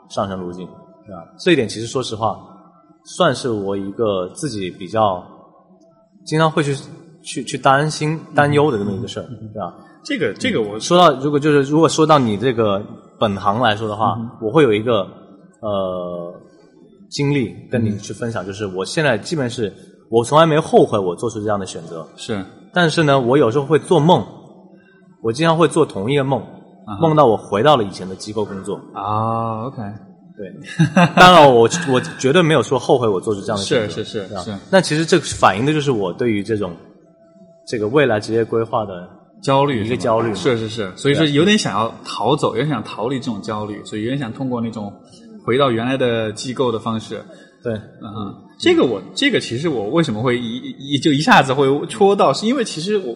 [0.09, 0.67] 上升路径，
[1.07, 1.23] 对吧？
[1.39, 2.37] 这一点其实说实话，
[3.17, 5.23] 算是我一个自己比较
[6.27, 6.75] 经常会去
[7.23, 9.73] 去去担心担忧的这么一个事儿，对吧？
[10.03, 12.85] 这个这个我说到，如果就是如果说到你这个
[13.19, 15.07] 本行来说的话，我会有一个。
[15.61, 16.33] 呃，
[17.09, 19.73] 经历跟你去分享，就是我现在基本是，
[20.09, 22.05] 我从来没后悔我做出这样的选择。
[22.15, 22.43] 是，
[22.73, 24.23] 但是呢，我有时候会做梦，
[25.23, 26.43] 我经常会做同一个梦，
[27.01, 28.79] 梦到我回到了以前的机构工作。
[28.93, 29.77] 啊，OK，
[30.37, 30.53] 对，
[31.15, 33.87] 当然我我绝对没有说后悔我做出这样的选择。
[33.87, 34.55] 是是是是。
[34.69, 36.75] 那其实这反映的就是我对于这种
[37.65, 39.09] 这个未来职业规划的
[39.41, 40.35] 焦虑，一个焦虑。
[40.35, 44.91] 是是是，所以说有点想要逃走，有点想逃离这种焦虑，所以有点想通过那种。
[45.45, 47.23] 回到原来的机构的方式，
[47.63, 53.15] 对，嗯，这个我这个其实我为什么会一一就一下子会戳到，是因为其实我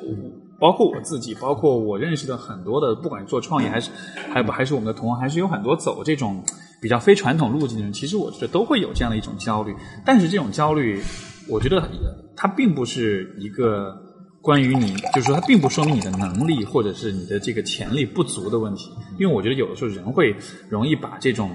[0.60, 3.90] 包括我自己，包括我认识的很多的，不管做创业还是
[4.32, 6.44] 还不还是我们的同行，还是有很多走这种
[6.82, 9.76] 比较非传统路径的人，其实我觉得都会有这样的一种焦虑。
[10.06, 11.02] 但是这种焦虑，
[11.48, 11.90] 我觉得
[12.36, 13.96] 它并不是一个
[14.42, 20.36] 关于你，就是说它并不说明你的能力或者是你的这个潜力不足的问题，因为我觉得有的时候人会
[20.70, 21.52] 容易把这种。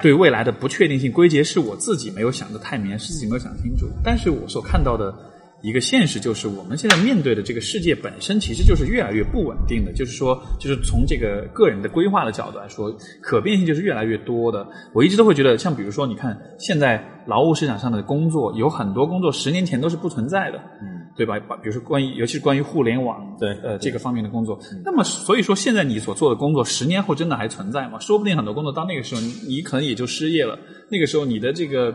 [0.00, 3.84] 对未来的不确定性归结是我自己没有想的太明，是自己没有想清楚。
[4.04, 5.12] 但是我所看到的
[5.60, 9.92] 一个现实就是，我们现在面对的这个世界本身其实就是越来越不稳定的。
[9.92, 14.64] 就是说，就是从这个个人的规划的角度来说，可变性就是越来越多的。
[14.92, 21.38] 我一直都会觉得，像比如说，你看现在劳务市场上的工作，有很多工作十年前都是不存在的，嗯，对吧？
[21.62, 24.58] 比如说关于，尤其是关于互联网，对呃这个方面的工作。
[24.82, 27.98] 那么，所以说现在你所做的工作，十年后真的还存在吗？
[27.98, 30.58] 说不定很多工作到那个时候，你你可能也就失业了。
[30.88, 31.94] 那个时候，你的这个。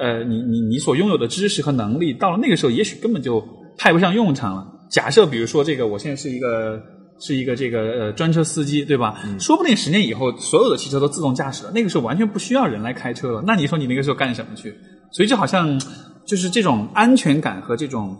[0.00, 3.44] 呃，你你你所拥有的知识和能力，到了那个时候，也许根本就
[3.76, 4.64] 派不上用场了。
[4.88, 6.80] 假设比如说，这个我现在是一个
[7.18, 9.20] 是一个这个呃专车司机，对吧？
[9.40, 13.42] 说不定十年以后，所有的汽车都自动驾驶了，那个时候完全不需要人来开车了。
[13.44, 14.72] 那你说你那个时候干什么去？
[15.10, 15.76] 所以就好像
[16.24, 18.16] 就是这种安全感和这种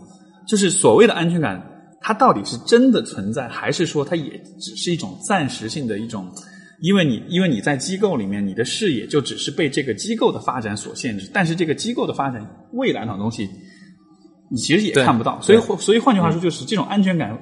[0.48, 1.62] 就是所谓的安全感，
[2.00, 6.26] 它到底是真的存在，还是说它也只是一种暂时性的一种？
[6.80, 11.28] 因为你，因为你在机构里面，你的视野就只是被这个机构的发展所限制。
[11.34, 13.50] 但是这个机构的发展未来那种东西，
[14.48, 15.40] 你其实也看不到。
[15.40, 17.36] 所以，所以换句话说，就是这种安全感，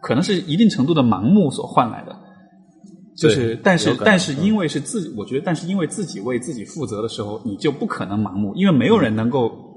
[0.00, 2.16] 可能是一定程度的盲目所换来的。
[3.14, 9.69] 就是，但是，但是因为是自己，我觉得，但是因为自己为自己负责的时候，你就不可能盲目，因为没有人能够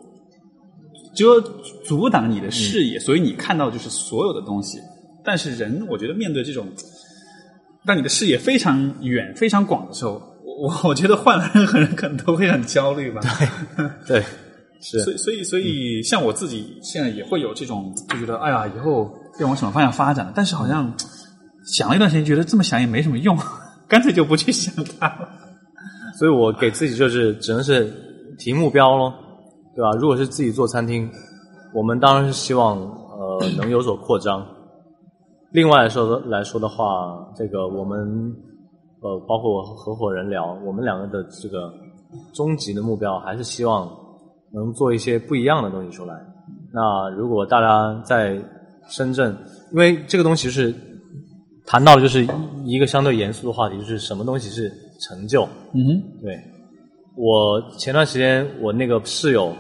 [1.16, 1.40] 遮
[1.86, 4.80] 阻挡你的视野，所以你看到就是所有的东西。
[5.24, 6.68] 但是人，我觉得面对这种。
[7.86, 10.12] 当你的视野非常远、非常广的时候，
[10.46, 13.20] 我 我觉得换了任何人可能都会很焦虑吧。
[13.78, 14.24] 对， 对，
[14.80, 15.02] 是。
[15.02, 20.32] 所以，所以，所以，像我自己现在也会有这种，就觉得哎呀，以后要往什么方向发展？
[20.34, 20.96] 但是好像
[21.66, 23.38] 想了一段时间，觉得这么想也没什么用，
[23.90, 25.28] 干脆就不去想它了。
[26.18, 27.92] 所以我给自己就是只能是
[28.38, 29.14] 提目标咯，
[29.76, 29.92] 对吧？
[30.00, 31.10] 如果是自己做餐厅，
[31.74, 34.46] 我们当然是希望呃 能有所扩张。
[35.52, 38.34] 另外来说来说的话，这个我们
[39.02, 41.72] 呃，包括我合伙人聊，我们两个的这个
[42.34, 43.90] 终极的目标还是希望
[44.52, 46.16] 能做一些不一样的东西出来。
[46.74, 48.42] 那如果大家在
[48.88, 49.36] 深圳，
[49.72, 50.74] 因为这个东西是
[51.66, 52.28] 谈到的就是
[52.66, 54.72] 一个相对严肃的话题，就是什么东西是
[55.02, 55.44] 成就？
[55.74, 56.53] 嗯哼，对。
[57.16, 59.54] 我前段时间我那个室友。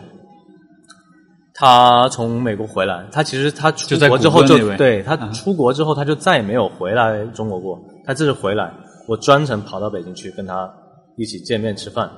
[1.55, 7.79] 他从美国回来，他其实他出国之后就对他出国之后他就再也没有回来中国过。
[8.03, 8.73] 他这次回来，
[9.07, 10.67] 我专程跑到北京去跟他
[11.15, 12.09] 一起见面吃饭，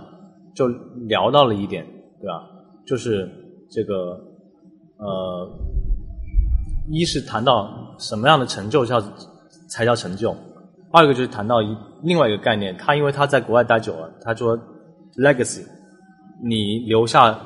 [0.56, 0.70] 就
[1.10, 1.86] 聊到了一点，
[2.22, 2.44] 对吧？
[2.88, 3.30] 就是
[3.70, 4.18] 这个
[5.00, 5.50] 呃，
[6.90, 7.70] 一是谈到
[8.00, 9.04] 什么样的成就叫
[9.68, 10.34] 才叫成就，
[10.92, 12.76] 二个就是谈到一另外一个概念。
[12.78, 14.58] 他因为他在国外待久了，他说
[15.18, 15.64] legacy，
[16.44, 17.38] 你留下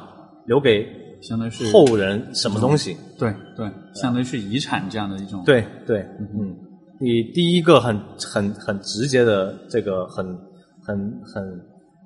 [0.46, 0.98] 留给。
[1.22, 2.96] 相当于是后人什么东西？
[3.18, 5.44] 对对，相当于是遗产这样的一种。
[5.44, 6.56] 对对，嗯，
[6.98, 10.26] 你第一个很很很直接的这个很
[10.82, 11.44] 很很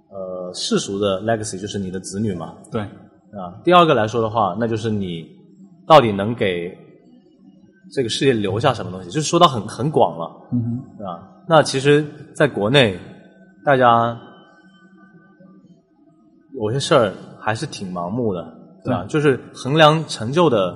[0.10, 2.56] 呃世俗的 legacy 就是你的子女嘛。
[2.72, 5.24] 对啊，第二个来说的话，那就是你
[5.86, 6.76] 到底能给
[7.92, 9.12] 这个世界留下什么东西？
[9.12, 11.22] 就是说到很很广了，嗯哼，啊？
[11.48, 12.04] 那其实
[12.34, 12.98] 在国内，
[13.64, 14.20] 大家
[16.62, 18.60] 有些事儿还是挺盲目的。
[18.86, 19.06] 对吧？
[19.08, 20.76] 就是衡量成就的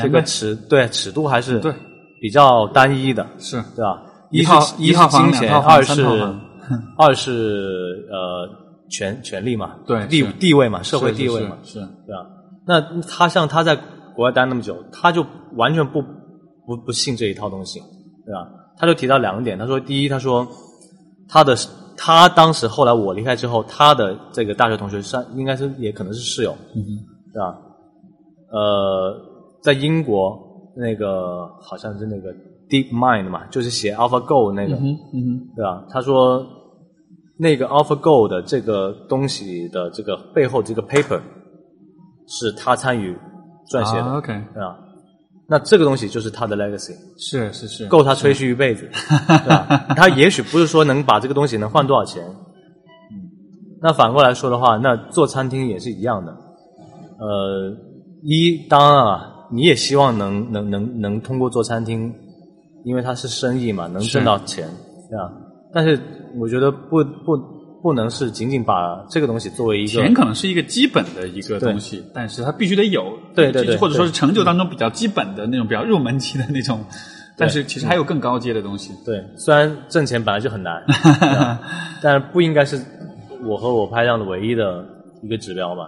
[0.00, 1.74] 这个尺，对尺度还是对
[2.20, 4.00] 比较单一的，是对吧？
[4.30, 6.06] 一是一是金钱，二是
[6.96, 8.48] 二是呃
[8.88, 12.24] 权权力嘛，对地地位嘛，社会地位嘛，是对吧？
[12.64, 13.74] 那他像他在
[14.14, 16.00] 国外待那么久，他就完全不
[16.64, 17.80] 不不信这一套东西，
[18.24, 18.48] 对吧？
[18.78, 20.46] 他就提到两点，他说第一，他说
[21.28, 21.56] 他的
[21.96, 26.54] 他当时后来我离开之后，他的这个大学同学算应该是也可能是室友。
[27.32, 27.58] 是吧？
[28.50, 29.14] 呃，
[29.62, 30.38] 在英国
[30.76, 32.30] 那个好像是那个
[32.68, 34.76] Deep Mind 嘛，就是写 AlphaGo 那个，
[35.56, 35.84] 对吧？
[35.88, 36.46] 他说
[37.38, 41.20] 那个 AlphaGo 的这个东西的这个背后这个 paper
[42.28, 43.16] 是他参与
[43.70, 44.78] 撰写的，OK，对吧？
[45.52, 48.88] 那这个东西就是他的 legacy，是是是，够他吹嘘一辈子，
[49.44, 49.66] 对吧？
[49.94, 53.12] 他也许不是说能把这个东西能换多少钱，嗯，
[53.82, 56.32] 那反过来说的话，那做餐厅也是一样的。
[56.32, 57.76] 呃，
[58.22, 62.10] 一当然啊，你也希望能能能能通过做餐厅，
[62.86, 64.66] 因为它是生意嘛，能挣到钱，
[65.10, 65.30] 对吧？
[65.74, 66.00] 但是
[66.40, 67.36] 我觉得不不
[67.82, 76.84] 不能是仅仅把这个东西作为一个钱可能是一个基本的一个东西，但是它必须得有，对对对，或者说是成就当中比较基本的那种比较入门级的那种，
[77.36, 78.92] 但是其实还有更高阶的东西。
[79.04, 80.80] 对，虽然挣钱本来就很难，
[82.00, 82.80] 但是不应该是
[83.44, 84.84] 我和我拍档的唯一的
[85.22, 85.82] 一个指标吧。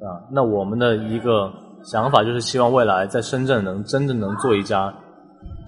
[0.00, 1.52] 啊，那我们的一个
[1.84, 4.92] 想法就是希望未来在深圳能真正能做一家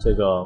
[0.00, 0.44] 这个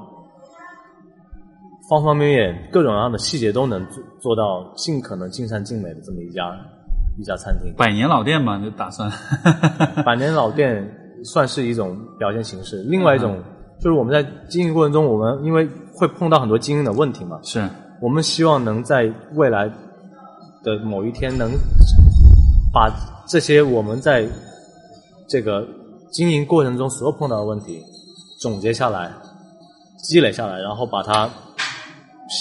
[1.88, 6.56] 方方面面各种各样的细节都能做做到尽可能尽善尽美的这么一家
[7.18, 7.72] 一家餐厅。
[7.76, 9.10] 百年老店嘛，就打算。
[10.04, 10.88] 百年老店
[11.24, 12.82] 算是一种表现形式。
[12.84, 13.42] 另外一种
[13.78, 17.62] 就是我们在经营过程中，我们因为会碰到很多经营的问题嘛，是。
[18.00, 19.70] 我们希望能在未来
[20.62, 21.52] 的某一天能
[22.72, 22.90] 把
[23.26, 24.26] 这些我们在
[25.28, 25.66] 这个
[26.10, 27.80] 经营过程中所有碰到的问题
[28.40, 29.10] 总结下来、
[30.02, 31.30] 积累下来，然后把它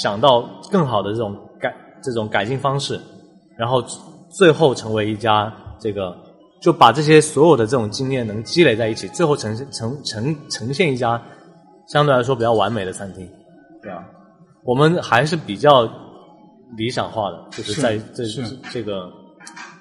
[0.01, 2.99] 想到更好的这种改这种改进方式，
[3.57, 3.83] 然后
[4.29, 6.15] 最后成为一家这个。
[6.63, 11.21] 就把这些所有的这种经验能积累在一起，最后呈呈呈呈现一家
[11.89, 13.29] 相对来说比较完美的餐厅，
[13.81, 14.01] 对吧？
[14.63, 15.83] 我们还是比较
[16.77, 18.23] 理想化的，就是在这
[18.71, 19.11] 这个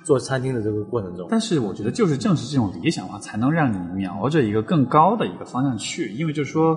[0.05, 1.29] 做餐厅的这个过程中。
[1.31, 6.13] 但是我觉得，就是正是这种理想化，才能让你瞄着一个更高的一个方向去。
[6.15, 6.77] 因为就是说，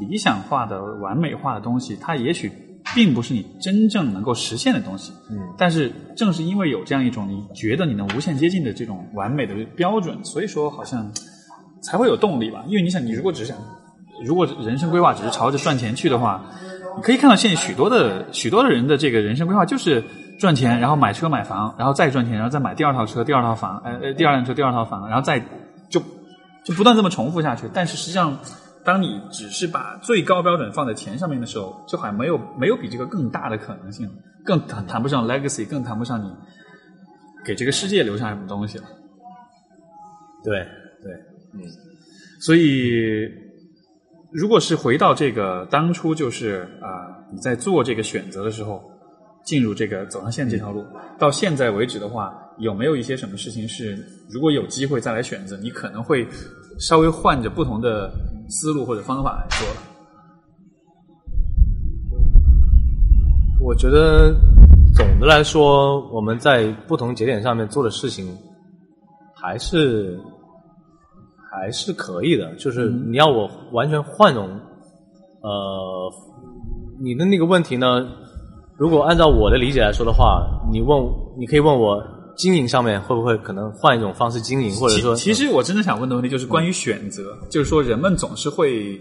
[0.00, 2.50] 理想化的、完美化的东西，它也许。
[2.94, 11.10] 并不是你真正能够实现的东西，嗯，但是正是因为有这样一种你觉得你能无限接近的这种完美的标准，所以说好像
[11.82, 12.64] 才会有动力吧。
[12.68, 13.56] 因为你想，你如果只想，
[14.24, 16.44] 如果人生规划只是朝着赚钱去的话，
[16.96, 20.02] 你可以看到现在许多的许多的人的这个人生规划就是
[20.38, 25.38] 赚钱，然后买车买房，然后再赚钱，然后再买第二套车、第二套房，呃呃，第二辆车、第二套房，然后再
[25.90, 26.00] 就
[26.64, 27.64] 就不断这么重复下去。
[27.74, 28.38] 但是实际上。
[28.84, 34.14] 当你只是把最高标准放在钱上面的时候，就好像没有没有比这个更大的可能性了，
[34.44, 36.30] 更谈谈不上 legacy，更谈不上你
[37.46, 38.84] 给这个世界留下什么东西了。
[40.42, 40.58] 对
[41.02, 41.12] 对，
[41.54, 41.62] 嗯，
[42.40, 43.26] 所以
[44.30, 48.82] 如果是回到这个当初，就是啊，你在做这个选择的时候，
[49.44, 50.84] 进入这个走上线这条路，
[51.18, 53.98] 到现在为止的话，有没有一些什么事情是，
[54.30, 56.26] 如果有机会再来选择，你可能会
[56.78, 58.10] 稍微换着不同的？
[58.46, 59.66] 思路或者方法来说，
[63.58, 64.34] 我觉得
[64.94, 68.36] 总的来说，我们在不同节点上面做的事情
[69.34, 70.20] 还是
[71.50, 72.54] 还是可以的。
[72.56, 74.46] 就是你要我完全换种，
[75.40, 76.12] 呃，
[77.00, 78.06] 你的那个问题呢？
[78.76, 81.02] 如果按照我的理解来说的话，你问，
[81.38, 82.04] 你可以问我。
[82.36, 89.00] 经营上面会不会可能换一种方式经营，或者说，其实我真的想问的问题就是关于选择，就是说人们总是会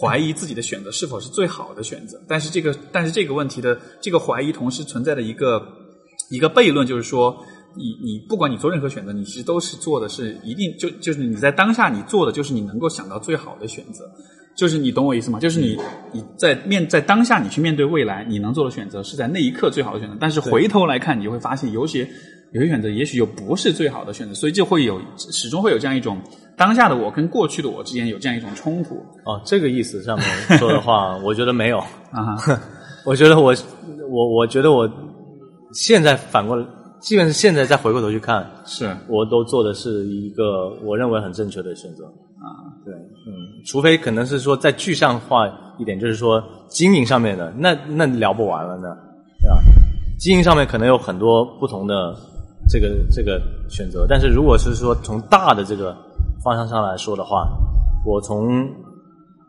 [0.00, 5.60] 怀疑自己的选择是否是最好的选择，但是这个但是这个问题的这个怀疑同时存在的一个
[6.30, 7.36] 一个悖论，就是说
[7.76, 14.04] 你你不管你做任何选择，你其实都是做的是一定就就是你在当下你做的就是你能够想到最好的选择，
[14.56, 15.38] 就是你懂我意思吗？
[15.38, 15.76] 就是你
[16.12, 22.08] 你在面在当下你去面对未来，你能做的选择是在那一刻最好的选择，但是回头来看，你就会发现有些。
[22.52, 26.20] 有些选择也许又不是最好的选择，所以就会有始终会有这样一种
[26.56, 28.96] 当下的我跟过去的我之间有这样一种冲突。
[29.24, 30.26] 哦，这个意思上面
[30.58, 32.34] 说的话， 我觉得没有啊。
[33.06, 33.54] 我觉得我
[34.10, 34.90] 我我觉得我
[35.72, 36.66] 现在反过来，
[37.00, 42.70] 基本是现在再回过头去看，是我都做的是一个我认为很正确的选择啊。
[42.84, 43.32] 对，嗯，
[43.66, 45.48] 除非可能是说再具象化
[45.78, 48.96] 一点，就是说经营上面的，那那聊不完了呢，
[49.40, 49.58] 对吧？
[50.18, 52.14] 经营上面可能有很多不同的。
[52.68, 55.96] 这个这个选择，但是如果是说从大的这个
[56.44, 57.48] 方向上来说的话，
[58.06, 58.70] 我从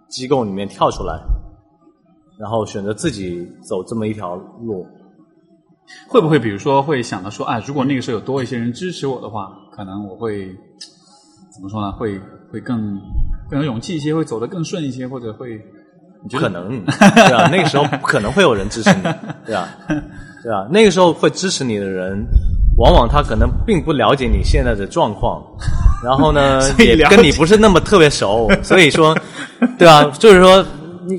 [0.10, 1.22] 机构里面跳出来，
[2.40, 4.88] 然后选择自己走这么一条路，
[6.08, 10.48] 会不会比如说会想到说啊，如果那个时候有多一些人支持我的话，可能我会
[11.54, 11.92] 怎么说呢？
[11.94, 12.20] 会
[12.52, 13.00] 会更
[13.50, 15.60] 更有勇气一些，会走得更顺一些，或者会
[16.30, 17.50] 不可能 对吧？
[17.52, 19.04] 那个时候不可能会有人支持你，
[19.46, 19.68] 对吧？
[20.44, 20.68] 对啊？
[20.72, 22.26] 那个时候会支持你的人。
[22.78, 25.44] 往往他可能并不了解你现在的状况，
[26.04, 29.16] 然后呢， 也跟你不是那么特别熟，所以说，
[29.78, 30.06] 对吧？
[30.18, 30.66] 就是说，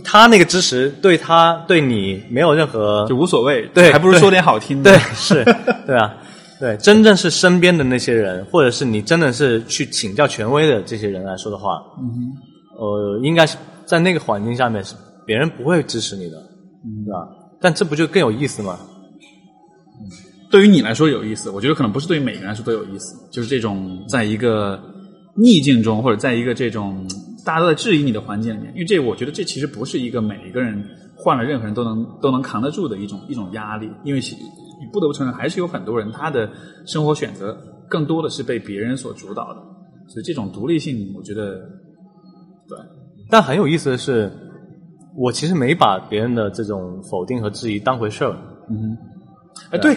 [0.05, 5.45] 他那个支持对他对你没有任何就无所谓，对，还不如说点好听的，对，是，
[5.87, 6.15] 对啊，
[6.61, 12.33] 对，真正是身边的那些人，或者是你真的是去请教权威的这些人来说的话，嗯，
[12.79, 14.95] 呃，应该是在那个环境下面是
[15.27, 16.37] 别人不会支持你的，
[17.05, 17.29] 对吧？
[17.61, 18.79] 但这不就更有意思吗？
[20.51, 23.17] 对于你来说有意思，我觉得可能不是对于每个人来说都有意思。
[23.31, 24.79] 就是这种在一个
[25.35, 27.09] 逆境中，或者在一个这种
[27.45, 30.85] 大家都在质疑你的环境里面，因为这我觉得这其实不是一个每一个人
[31.17, 33.91] 换了任何人都能都能扛得住的一种一种压力。
[34.05, 36.51] 因为你不得不承认，还是有很多人他的
[36.87, 37.57] 生活选择
[37.89, 39.61] 更多的是被别人所主导的。
[40.09, 41.55] 所以这种独立性，我觉得
[42.69, 42.79] 对。
[43.31, 44.31] 但很有意思的是，
[45.17, 48.37] 我其实没把别人的这种否定和质疑当回事儿。
[48.71, 48.97] 嗯，
[49.71, 49.97] 哎，对。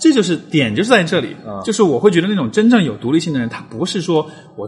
[0.00, 4.24] 这就是点，就是在这里，就是我会觉得那种真正有独立性的人，他不是说
[4.56, 4.64] 我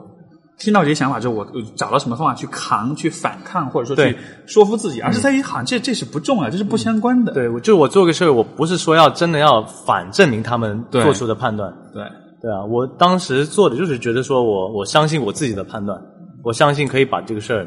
[0.61, 7.33] 听到这些想法之后，我找到什么方法去扛、去反抗，或者说去说服自己，而是在于好像这这是不重要，这是不相关的。
[7.33, 11.73] 对，我就是我做个事儿，我不是说要真的要反证明他们做出的判断。
[11.95, 12.03] 对，
[12.43, 15.99] 对啊，我当时做的就是觉得说我我相信我自己的判断，
[16.45, 17.67] 我相信可以把这个事儿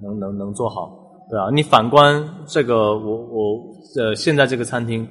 [0.00, 0.88] 能能能做好，
[1.28, 1.50] 对啊。
[1.52, 3.56] 你反观这个我我
[3.96, 5.04] 呃现在这个餐厅，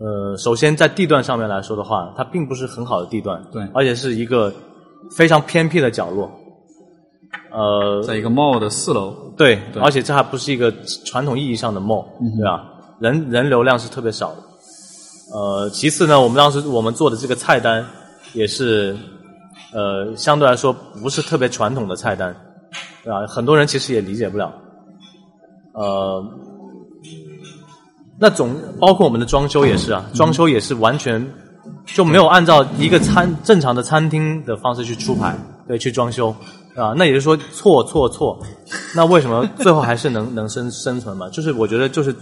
[0.00, 4.52] 呃，首先在地段上面来说的话，它并不是很好的地段，对，而且是一个
[5.16, 6.28] 非常偏僻的角落，
[7.56, 10.70] 呃，在一个 mall 的四楼，对，而且这还不是一个
[11.06, 12.04] 传统意义上的 mall，
[12.36, 12.62] 对吧？
[13.00, 14.36] 人人流量是特别少的。
[15.32, 17.82] 呃，其次呢，我们当时我们做的这个菜单
[18.34, 18.94] 也是，
[19.72, 22.36] 呃，相对来说不是特别传统的菜单，
[23.02, 23.26] 对吧？
[23.26, 24.52] 很多人其实也理解不了。
[25.72, 26.22] 呃，
[28.20, 31.26] 那总包括我们的装修也是啊，装修也是完全
[31.86, 35.34] 就没有按照一个餐正常的餐厅的方式去出牌，
[35.66, 36.34] 对，去装修
[36.76, 36.94] 啊。
[36.96, 38.38] 那也就是说错错错，
[38.94, 41.28] 那为什么最后还是能能生生存嘛？
[41.30, 42.14] 就是我觉得就是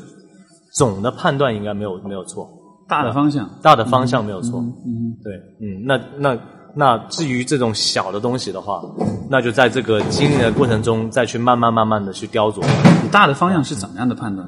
[0.74, 2.48] 总的判断应该没有没有错。
[2.88, 4.60] 大的方向，大的方向没有错。
[4.60, 6.38] 嗯，对，嗯，那那
[6.74, 8.82] 那至于这种小的东西的话，
[9.30, 12.60] 那就在这个经历的过程中，再去慢慢慢慢的去雕琢。
[13.02, 14.46] 你大的方向是怎么样的判断？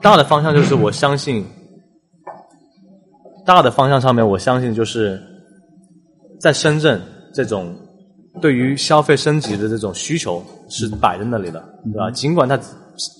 [0.00, 1.44] 大的方向就是我相信，
[3.44, 5.20] 大的方向上面我相信就是
[6.40, 7.00] 在深圳
[7.34, 7.74] 这种
[8.40, 12.10] 对于消费升级的这种需求是摆在那里的，对吧？
[12.10, 12.58] 尽管它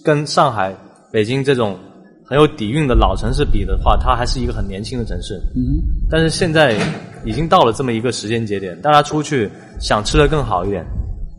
[0.05, 0.75] 跟上海、
[1.13, 1.79] 北京这种。
[2.25, 5.35] 很有底蕴的老城市比的话，它还是一个很年轻的城市。
[5.55, 6.75] 嗯，但是现在
[7.27, 10.83] 已经到了这么一个时间节点，大家出去想吃的更好一点，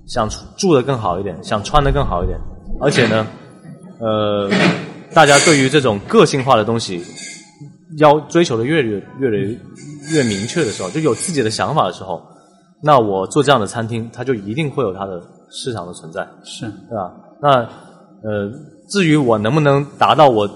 [0.05, 2.37] 想住的更好一点，想穿的更好一点，
[2.79, 3.25] 而且呢，
[3.97, 4.51] 呃，
[5.15, 7.03] 大家对于这种个性化的东西
[7.97, 9.37] 要追求的越越越来
[10.11, 12.21] 越明确的时候，就有自己的想法的时候，
[12.83, 17.11] 那我做这样的餐厅，它就一定会有它的市场的存在，是对吧？
[17.41, 17.49] 那
[18.21, 18.51] 呃，
[18.89, 20.47] 至于我能不能达到我。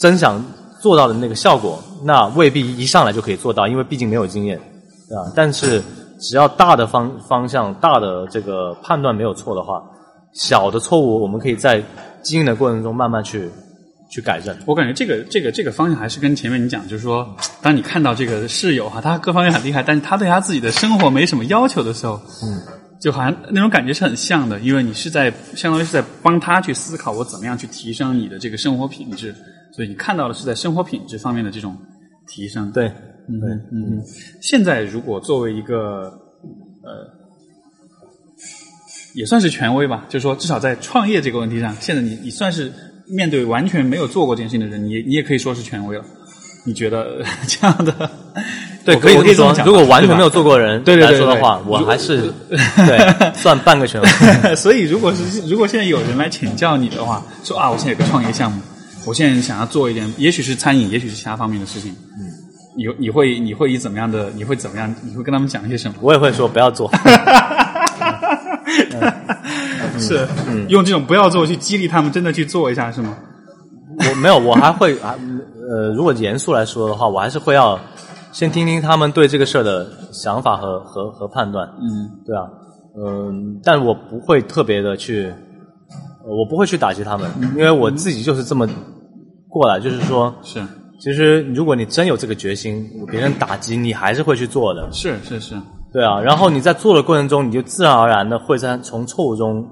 [0.00, 0.44] 真想
[0.80, 4.60] 做到的那个效果，那未必一上来就可以做到，因为毕竟没有经验，
[5.08, 5.32] 对吧？
[5.36, 5.80] 但是
[6.18, 9.80] 只要大的方方向、大的这个判断没有错的话，
[10.32, 11.80] 小的错误我们可以在
[12.22, 13.48] 经营的过程中慢慢去
[14.14, 14.56] 去改正。
[14.64, 22.62] 我感觉这个这个这个方向还是跟前面你讲，就是说， 当你看到这个室友哈，他各方面很厉害，但是他对他自己的生活没什么要求的时候，嗯，
[23.00, 29.34] 就好像那种感觉是很像的，因为你是在相当于是在帮他去思考我怎么样去提升你的这个生活品质。
[29.72, 31.76] 所以你看到的是在生活品质方面的这种
[32.28, 32.70] 提升。
[32.70, 32.86] 对，
[33.28, 33.42] 嗯
[33.72, 34.00] 嗯。
[34.40, 36.04] 现在如果作为一个
[36.84, 37.10] 呃，
[39.16, 42.72] 也算是权威吧，就是说至少在创业这个问题上，现在你你算是
[43.06, 46.04] 面对完全没有做过这件事情的人，你你也可以说是权威了。
[46.66, 48.10] 你觉得 这样的？
[48.86, 49.64] 对，可以这么说。
[49.64, 54.08] 如果完全没有做过人来说的话，我还是 对算半个权威。
[54.56, 58.60] 所以，如果是如果现在有人来请教你的话，说啊，我现在有个创业项目。
[59.06, 61.94] 我现在想要做一点，也许是餐饮，也许是其他方面的事情。
[62.18, 62.24] 嗯，
[62.74, 64.30] 你你会你会以怎么样的？
[64.34, 64.94] 你会怎么样？
[65.02, 65.96] 你会跟他们讲一些什么？
[66.00, 66.90] 我也会说不要做。
[69.98, 70.26] 是，
[70.68, 73.16] 用这种不要做去激励他们，真的去做一下，是吗？
[73.98, 75.14] 我没有，我还会啊，
[75.70, 77.78] 呃，如果严肃来说的话，我还是会要
[78.32, 81.68] 先听听他们对这个事儿的想法和和和判断。
[81.80, 82.42] 嗯，对啊，
[82.96, 85.32] 嗯，但我不会特别的去。
[86.26, 88.66] 我不会去打击他们，因为我自己就是这么
[89.46, 90.58] 过来，就是说，是，
[90.98, 95.54] 其实如果你真有这个决心，别人打击你还是会去做的，是是是，
[95.92, 99.68] 对啊，然后你在做的过程中，你就自然而然的会在从错误中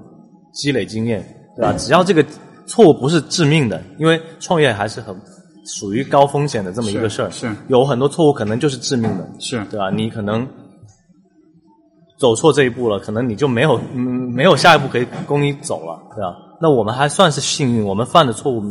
[0.53, 1.21] 积累经验，
[1.55, 1.73] 对吧？
[1.77, 2.25] 只要这个
[2.65, 5.15] 错误不是致命的，因为创业还是很
[5.65, 9.89] 属于高风险的这么一个事儿，是有很多错误可能就是致命的，是对吧？
[9.89, 10.47] 你可能。
[12.15, 16.33] 走错这一步了，可能你就没有嗯没有下一步可以供你走了，对吧？
[16.61, 18.63] 那我们还算是幸运，我们犯的错误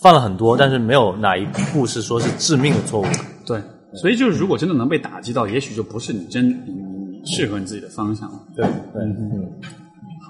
[0.00, 1.44] 犯了很多，但是没有哪一
[1.74, 3.04] 步是说是致命的错误。
[3.44, 3.60] 对，
[3.92, 6.72] 所以就是如果真的能被打击到，也许就不是你真你
[7.20, 8.40] 你适合你自己的方向了。
[8.56, 9.52] 对对嗯，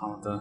[0.00, 0.40] 好的，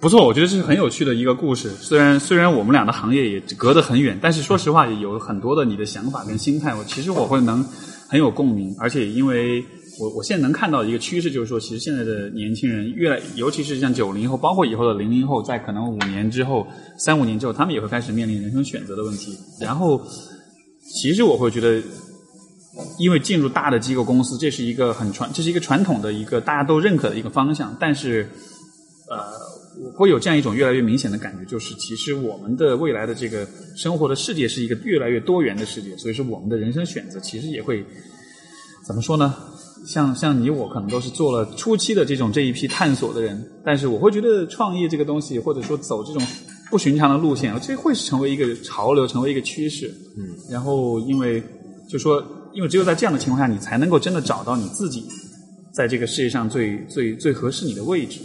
[0.00, 1.70] 不错，我觉得这是很有趣的一个故事。
[1.70, 7.64] 虽然虽然我们俩的行业也隔得很远，但是说实话，有很多的你的想法跟心态，我其实我会能
[8.08, 9.64] 很有共鸣，而且因为。
[9.98, 16.66] 我我现在能看到一个趋势，就是说，其实现在的年轻人越来，尤其是像九零后，包括以后的零零后，在可能五年之后、
[16.98, 19.34] 三五年之后，他们也会开始面临人生选择的问题。
[19.58, 19.98] 然后，
[21.00, 21.82] 其实我会觉得，
[22.98, 27.74] 因为进入大的机构公司，这是一个很传，这是一个传统的一个大家都认可的一个方向。
[27.80, 28.28] 但是，
[29.08, 29.18] 呃，
[29.78, 33.46] 我会有这样一种越来越明显的感觉，就是其实我们的未来的这个
[33.76, 37.84] 生活的世界是一个越来越多元的世界，所以说我们的人生选择其实也会
[38.86, 39.34] 怎么说呢？
[39.86, 46.20] 像像你我可能都是做了初期的这种这一批探索的人，但是我会觉得创业这个东西，或者说走这种
[46.70, 49.86] 不寻常的路线，这会是成为一个潮流，成为一个趋势。
[50.16, 51.42] 嗯，然后因为
[51.88, 52.24] 就说
[52.54, 55.04] 因为只有在这样的情况下，你才能够真的找到你自己
[55.72, 58.18] 在这个世界上最最最合适你的位置。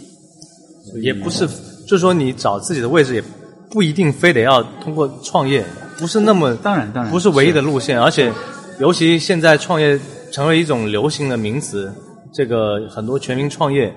[1.02, 1.46] 也不是，
[1.86, 3.22] 就是说你找自己的位置也
[3.70, 5.64] 不一定非得要通过创业，
[5.98, 8.32] 不是那么当然当然不是唯一的路线，而且
[8.80, 9.98] 尤其现在创业
[10.30, 11.92] 成为一种流行的名词，
[12.32, 13.94] 这个很多全民创业，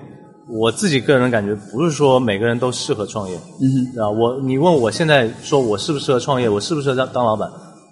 [0.48, 7.50] 我自己个人感觉不是说每个人都适合创业，嗯啊，我你问我现在说我适不适合创业，我适不适合当当老板，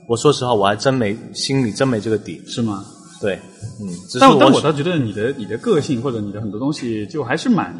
[0.09, 2.85] 我说实话我还真没心里真没这个底，是吗？
[3.21, 3.35] 对，
[3.81, 3.89] 嗯，
[4.21, 7.75] 但但我我倒觉得你的你的个性或者你的很多东西就还是蛮，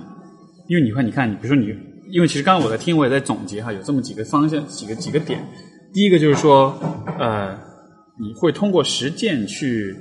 [0.67, 1.67] 因为你看你看你比如说你，
[2.11, 5.41] 因为其实刚刚我在听我也在总结哈，有这么几个方向几个几个点，
[5.93, 6.79] 第一个就是说
[7.19, 7.59] 呃
[8.21, 9.97] 你会通过实践去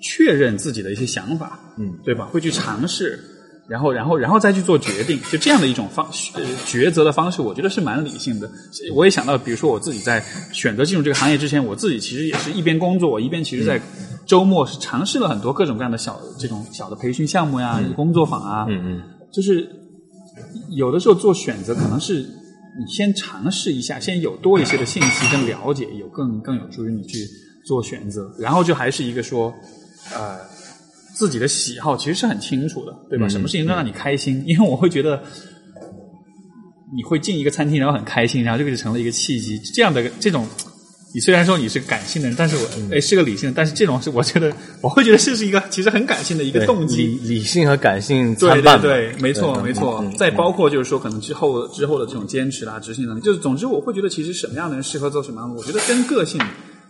[0.00, 2.24] 确认自己的一些想法，嗯，对吧？
[2.26, 3.18] 会去尝试，
[3.68, 8.50] 然后然后然后再去做决定，就这样的一种方呃抉择的方式，我觉得是蛮理性的。
[8.94, 13.80] 我也想到，比如说我自己在选择进入这个行业之前，我自己其实也是一边工作，我一边其实在
[14.24, 19.02] 周末是尝试了很多各种各样的小这种小的培训项目呀、工作坊啊，嗯嗯。
[19.30, 19.68] 就是
[20.70, 22.20] 有的时候做选择，可能是
[22.78, 27.26] 你先尝试一下，先有多一些的信息跟了解，有更更有助于你去
[27.64, 28.34] 做选择。
[28.38, 29.52] 然后就还是一个说，
[30.14, 30.38] 呃，
[31.14, 33.26] 自己的喜好其实是很清楚的，对吧？
[33.26, 34.42] 嗯什么事情能让你开心？
[34.46, 35.22] 因为我会觉得。
[36.90, 39.58] 你会进一个餐厅，然后很开心，然后这个就成了一个契机。
[39.74, 40.46] 这样的这种，
[41.14, 44.52] 你虽然说你是感性的人，但是我嗯哎是个理性的，但是这种是我觉得
[44.82, 46.96] 我会觉得这是一个其实很感性的一个动机。
[46.98, 50.04] 理理性和感性对对对，没错没错。
[50.18, 56.38] 再包括就是说，可能之后之后的这种坚持啦、执行能力，就是总之，我会觉得其实什么样的人适合做什么样的，我觉得跟个性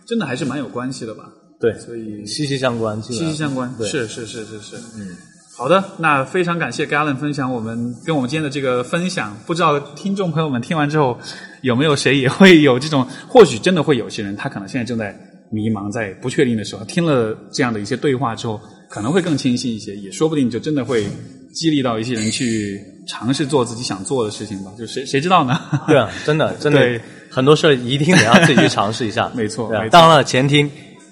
[0.05, 1.23] 真的还是蛮有关系的吧。
[1.59, 5.15] 对，所以息息相关，息息相关，对是是是是是，嗯。
[5.59, 9.35] 好的，那非常感谢 Galen 分享我们跟我们今天的这个分享。
[9.45, 11.19] 不知道听众朋友们听完之后，
[11.63, 13.05] 有没有谁也会有这种？
[13.27, 15.13] 或许真的会有些人，他可能现在正在
[15.51, 18.57] 迷茫，在不确定的时候，听了这样的一些对话之后，
[18.89, 21.05] 可能会更清晰一些，也说不定就真的会
[21.53, 24.71] 激励到一些人去尝试做自己想做的事情吧。
[24.77, 25.59] 就谁谁知道呢？
[25.85, 26.97] 对啊，真的真的，
[27.29, 29.29] 很多事儿一定得要自己去尝试一下。
[29.35, 30.65] 没错当然了，前提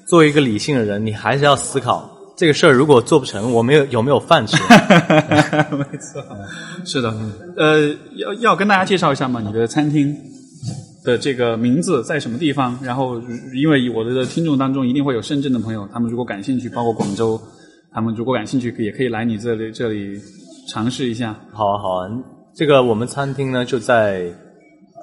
[0.06, 4.56] 作为一个理性的人，你还是要思考这个事儿如果做不成，我没有有没有饭吃？
[5.76, 6.24] 没错，
[6.86, 7.12] 是的，
[7.58, 9.42] 呃，要要跟大家介绍一下吗？
[9.44, 10.16] 你的餐厅
[11.04, 12.78] 的这个名字在什么地方？
[12.84, 13.20] 然后，
[13.56, 17.42] 因为我的听众当中一定会有深圳的朋友，他们如果感兴趣，包括广州，
[17.92, 20.22] 他们如果感兴趣，也可以来你这里这里
[20.72, 21.36] 尝试一下。
[21.52, 22.08] 好啊，好啊。
[22.56, 24.32] 这个我们餐厅呢就在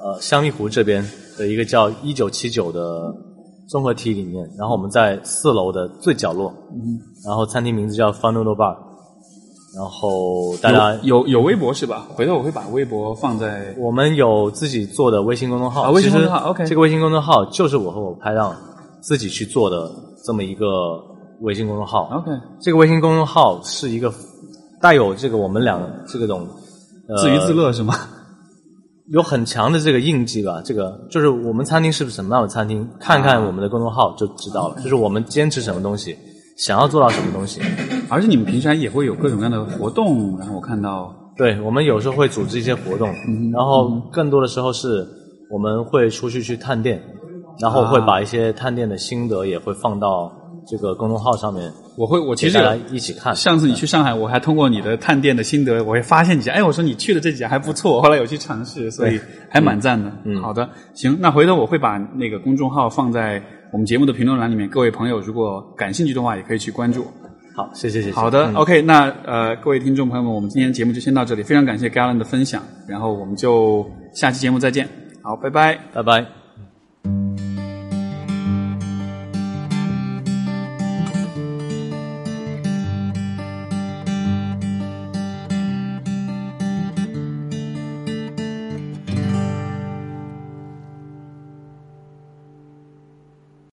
[0.02, 1.04] 呃香蜜湖这边
[1.36, 3.12] 的一个叫一九七九的
[3.68, 8.76] 综合体里面，然后我们在四楼的最角落，嗯，然后餐厅名字叫 Fun Noodle Bar，
[9.74, 12.06] 然后大家有有有微博是吧？
[12.14, 18.54] 回头我会把微博放在我们有自己做的微信公众号，啊微信公众号 OK 这个微信公众号就是我和我拍档
[19.00, 19.90] 自己去做的
[20.24, 20.66] 这么一个
[21.40, 22.08] 微信公众号。
[22.12, 24.12] OK 这个微信公众号是一个
[24.80, 26.46] 带有这个我们俩这个种、
[27.08, 27.94] 呃、自娱自乐是吗？
[29.08, 30.62] 有很强的这个印记吧。
[30.64, 34.76] 这个就是我们餐厅是不是什么样的餐厅，看看我们的公众号就知道了。
[34.82, 36.16] 就是我们坚持什么东西，
[36.56, 37.60] 想要做到什么东西。
[38.08, 43.08] 而且你们平常也会有各种各样的活动，然后我看到对，我们有时候会组织一些活动，
[43.52, 45.06] 然后更多的时候是
[45.50, 47.02] 我们会出去去探店，
[47.58, 50.32] 然后会把一些探店的心得也会放到
[50.66, 52.58] 这个公众号上面，我会我其实
[52.90, 53.34] 一起看。
[53.34, 60.10] 上次你去上海，我还通过你的探店的心得，我会发现几家，哎，我说你去的这几家还不错，后来有去尝试，所以还蛮赞的。
[60.24, 63.42] 嗯，好的，行，那回头我会把那个公众号放在
[63.72, 67.06] 我们节目的评论栏里面，各位朋友如果感兴趣的话，也可以去关注。
[67.56, 68.14] 好，谢谢谢谢。
[68.14, 74.88] 好的、嗯 o k 那呃，各位听众朋友们，我们今天节目就先到这里，非常感谢 Galen 的分享，然后我们就下期节目再见，
[75.22, 75.78] 好，拜拜。
[75.92, 76.43] 拜拜。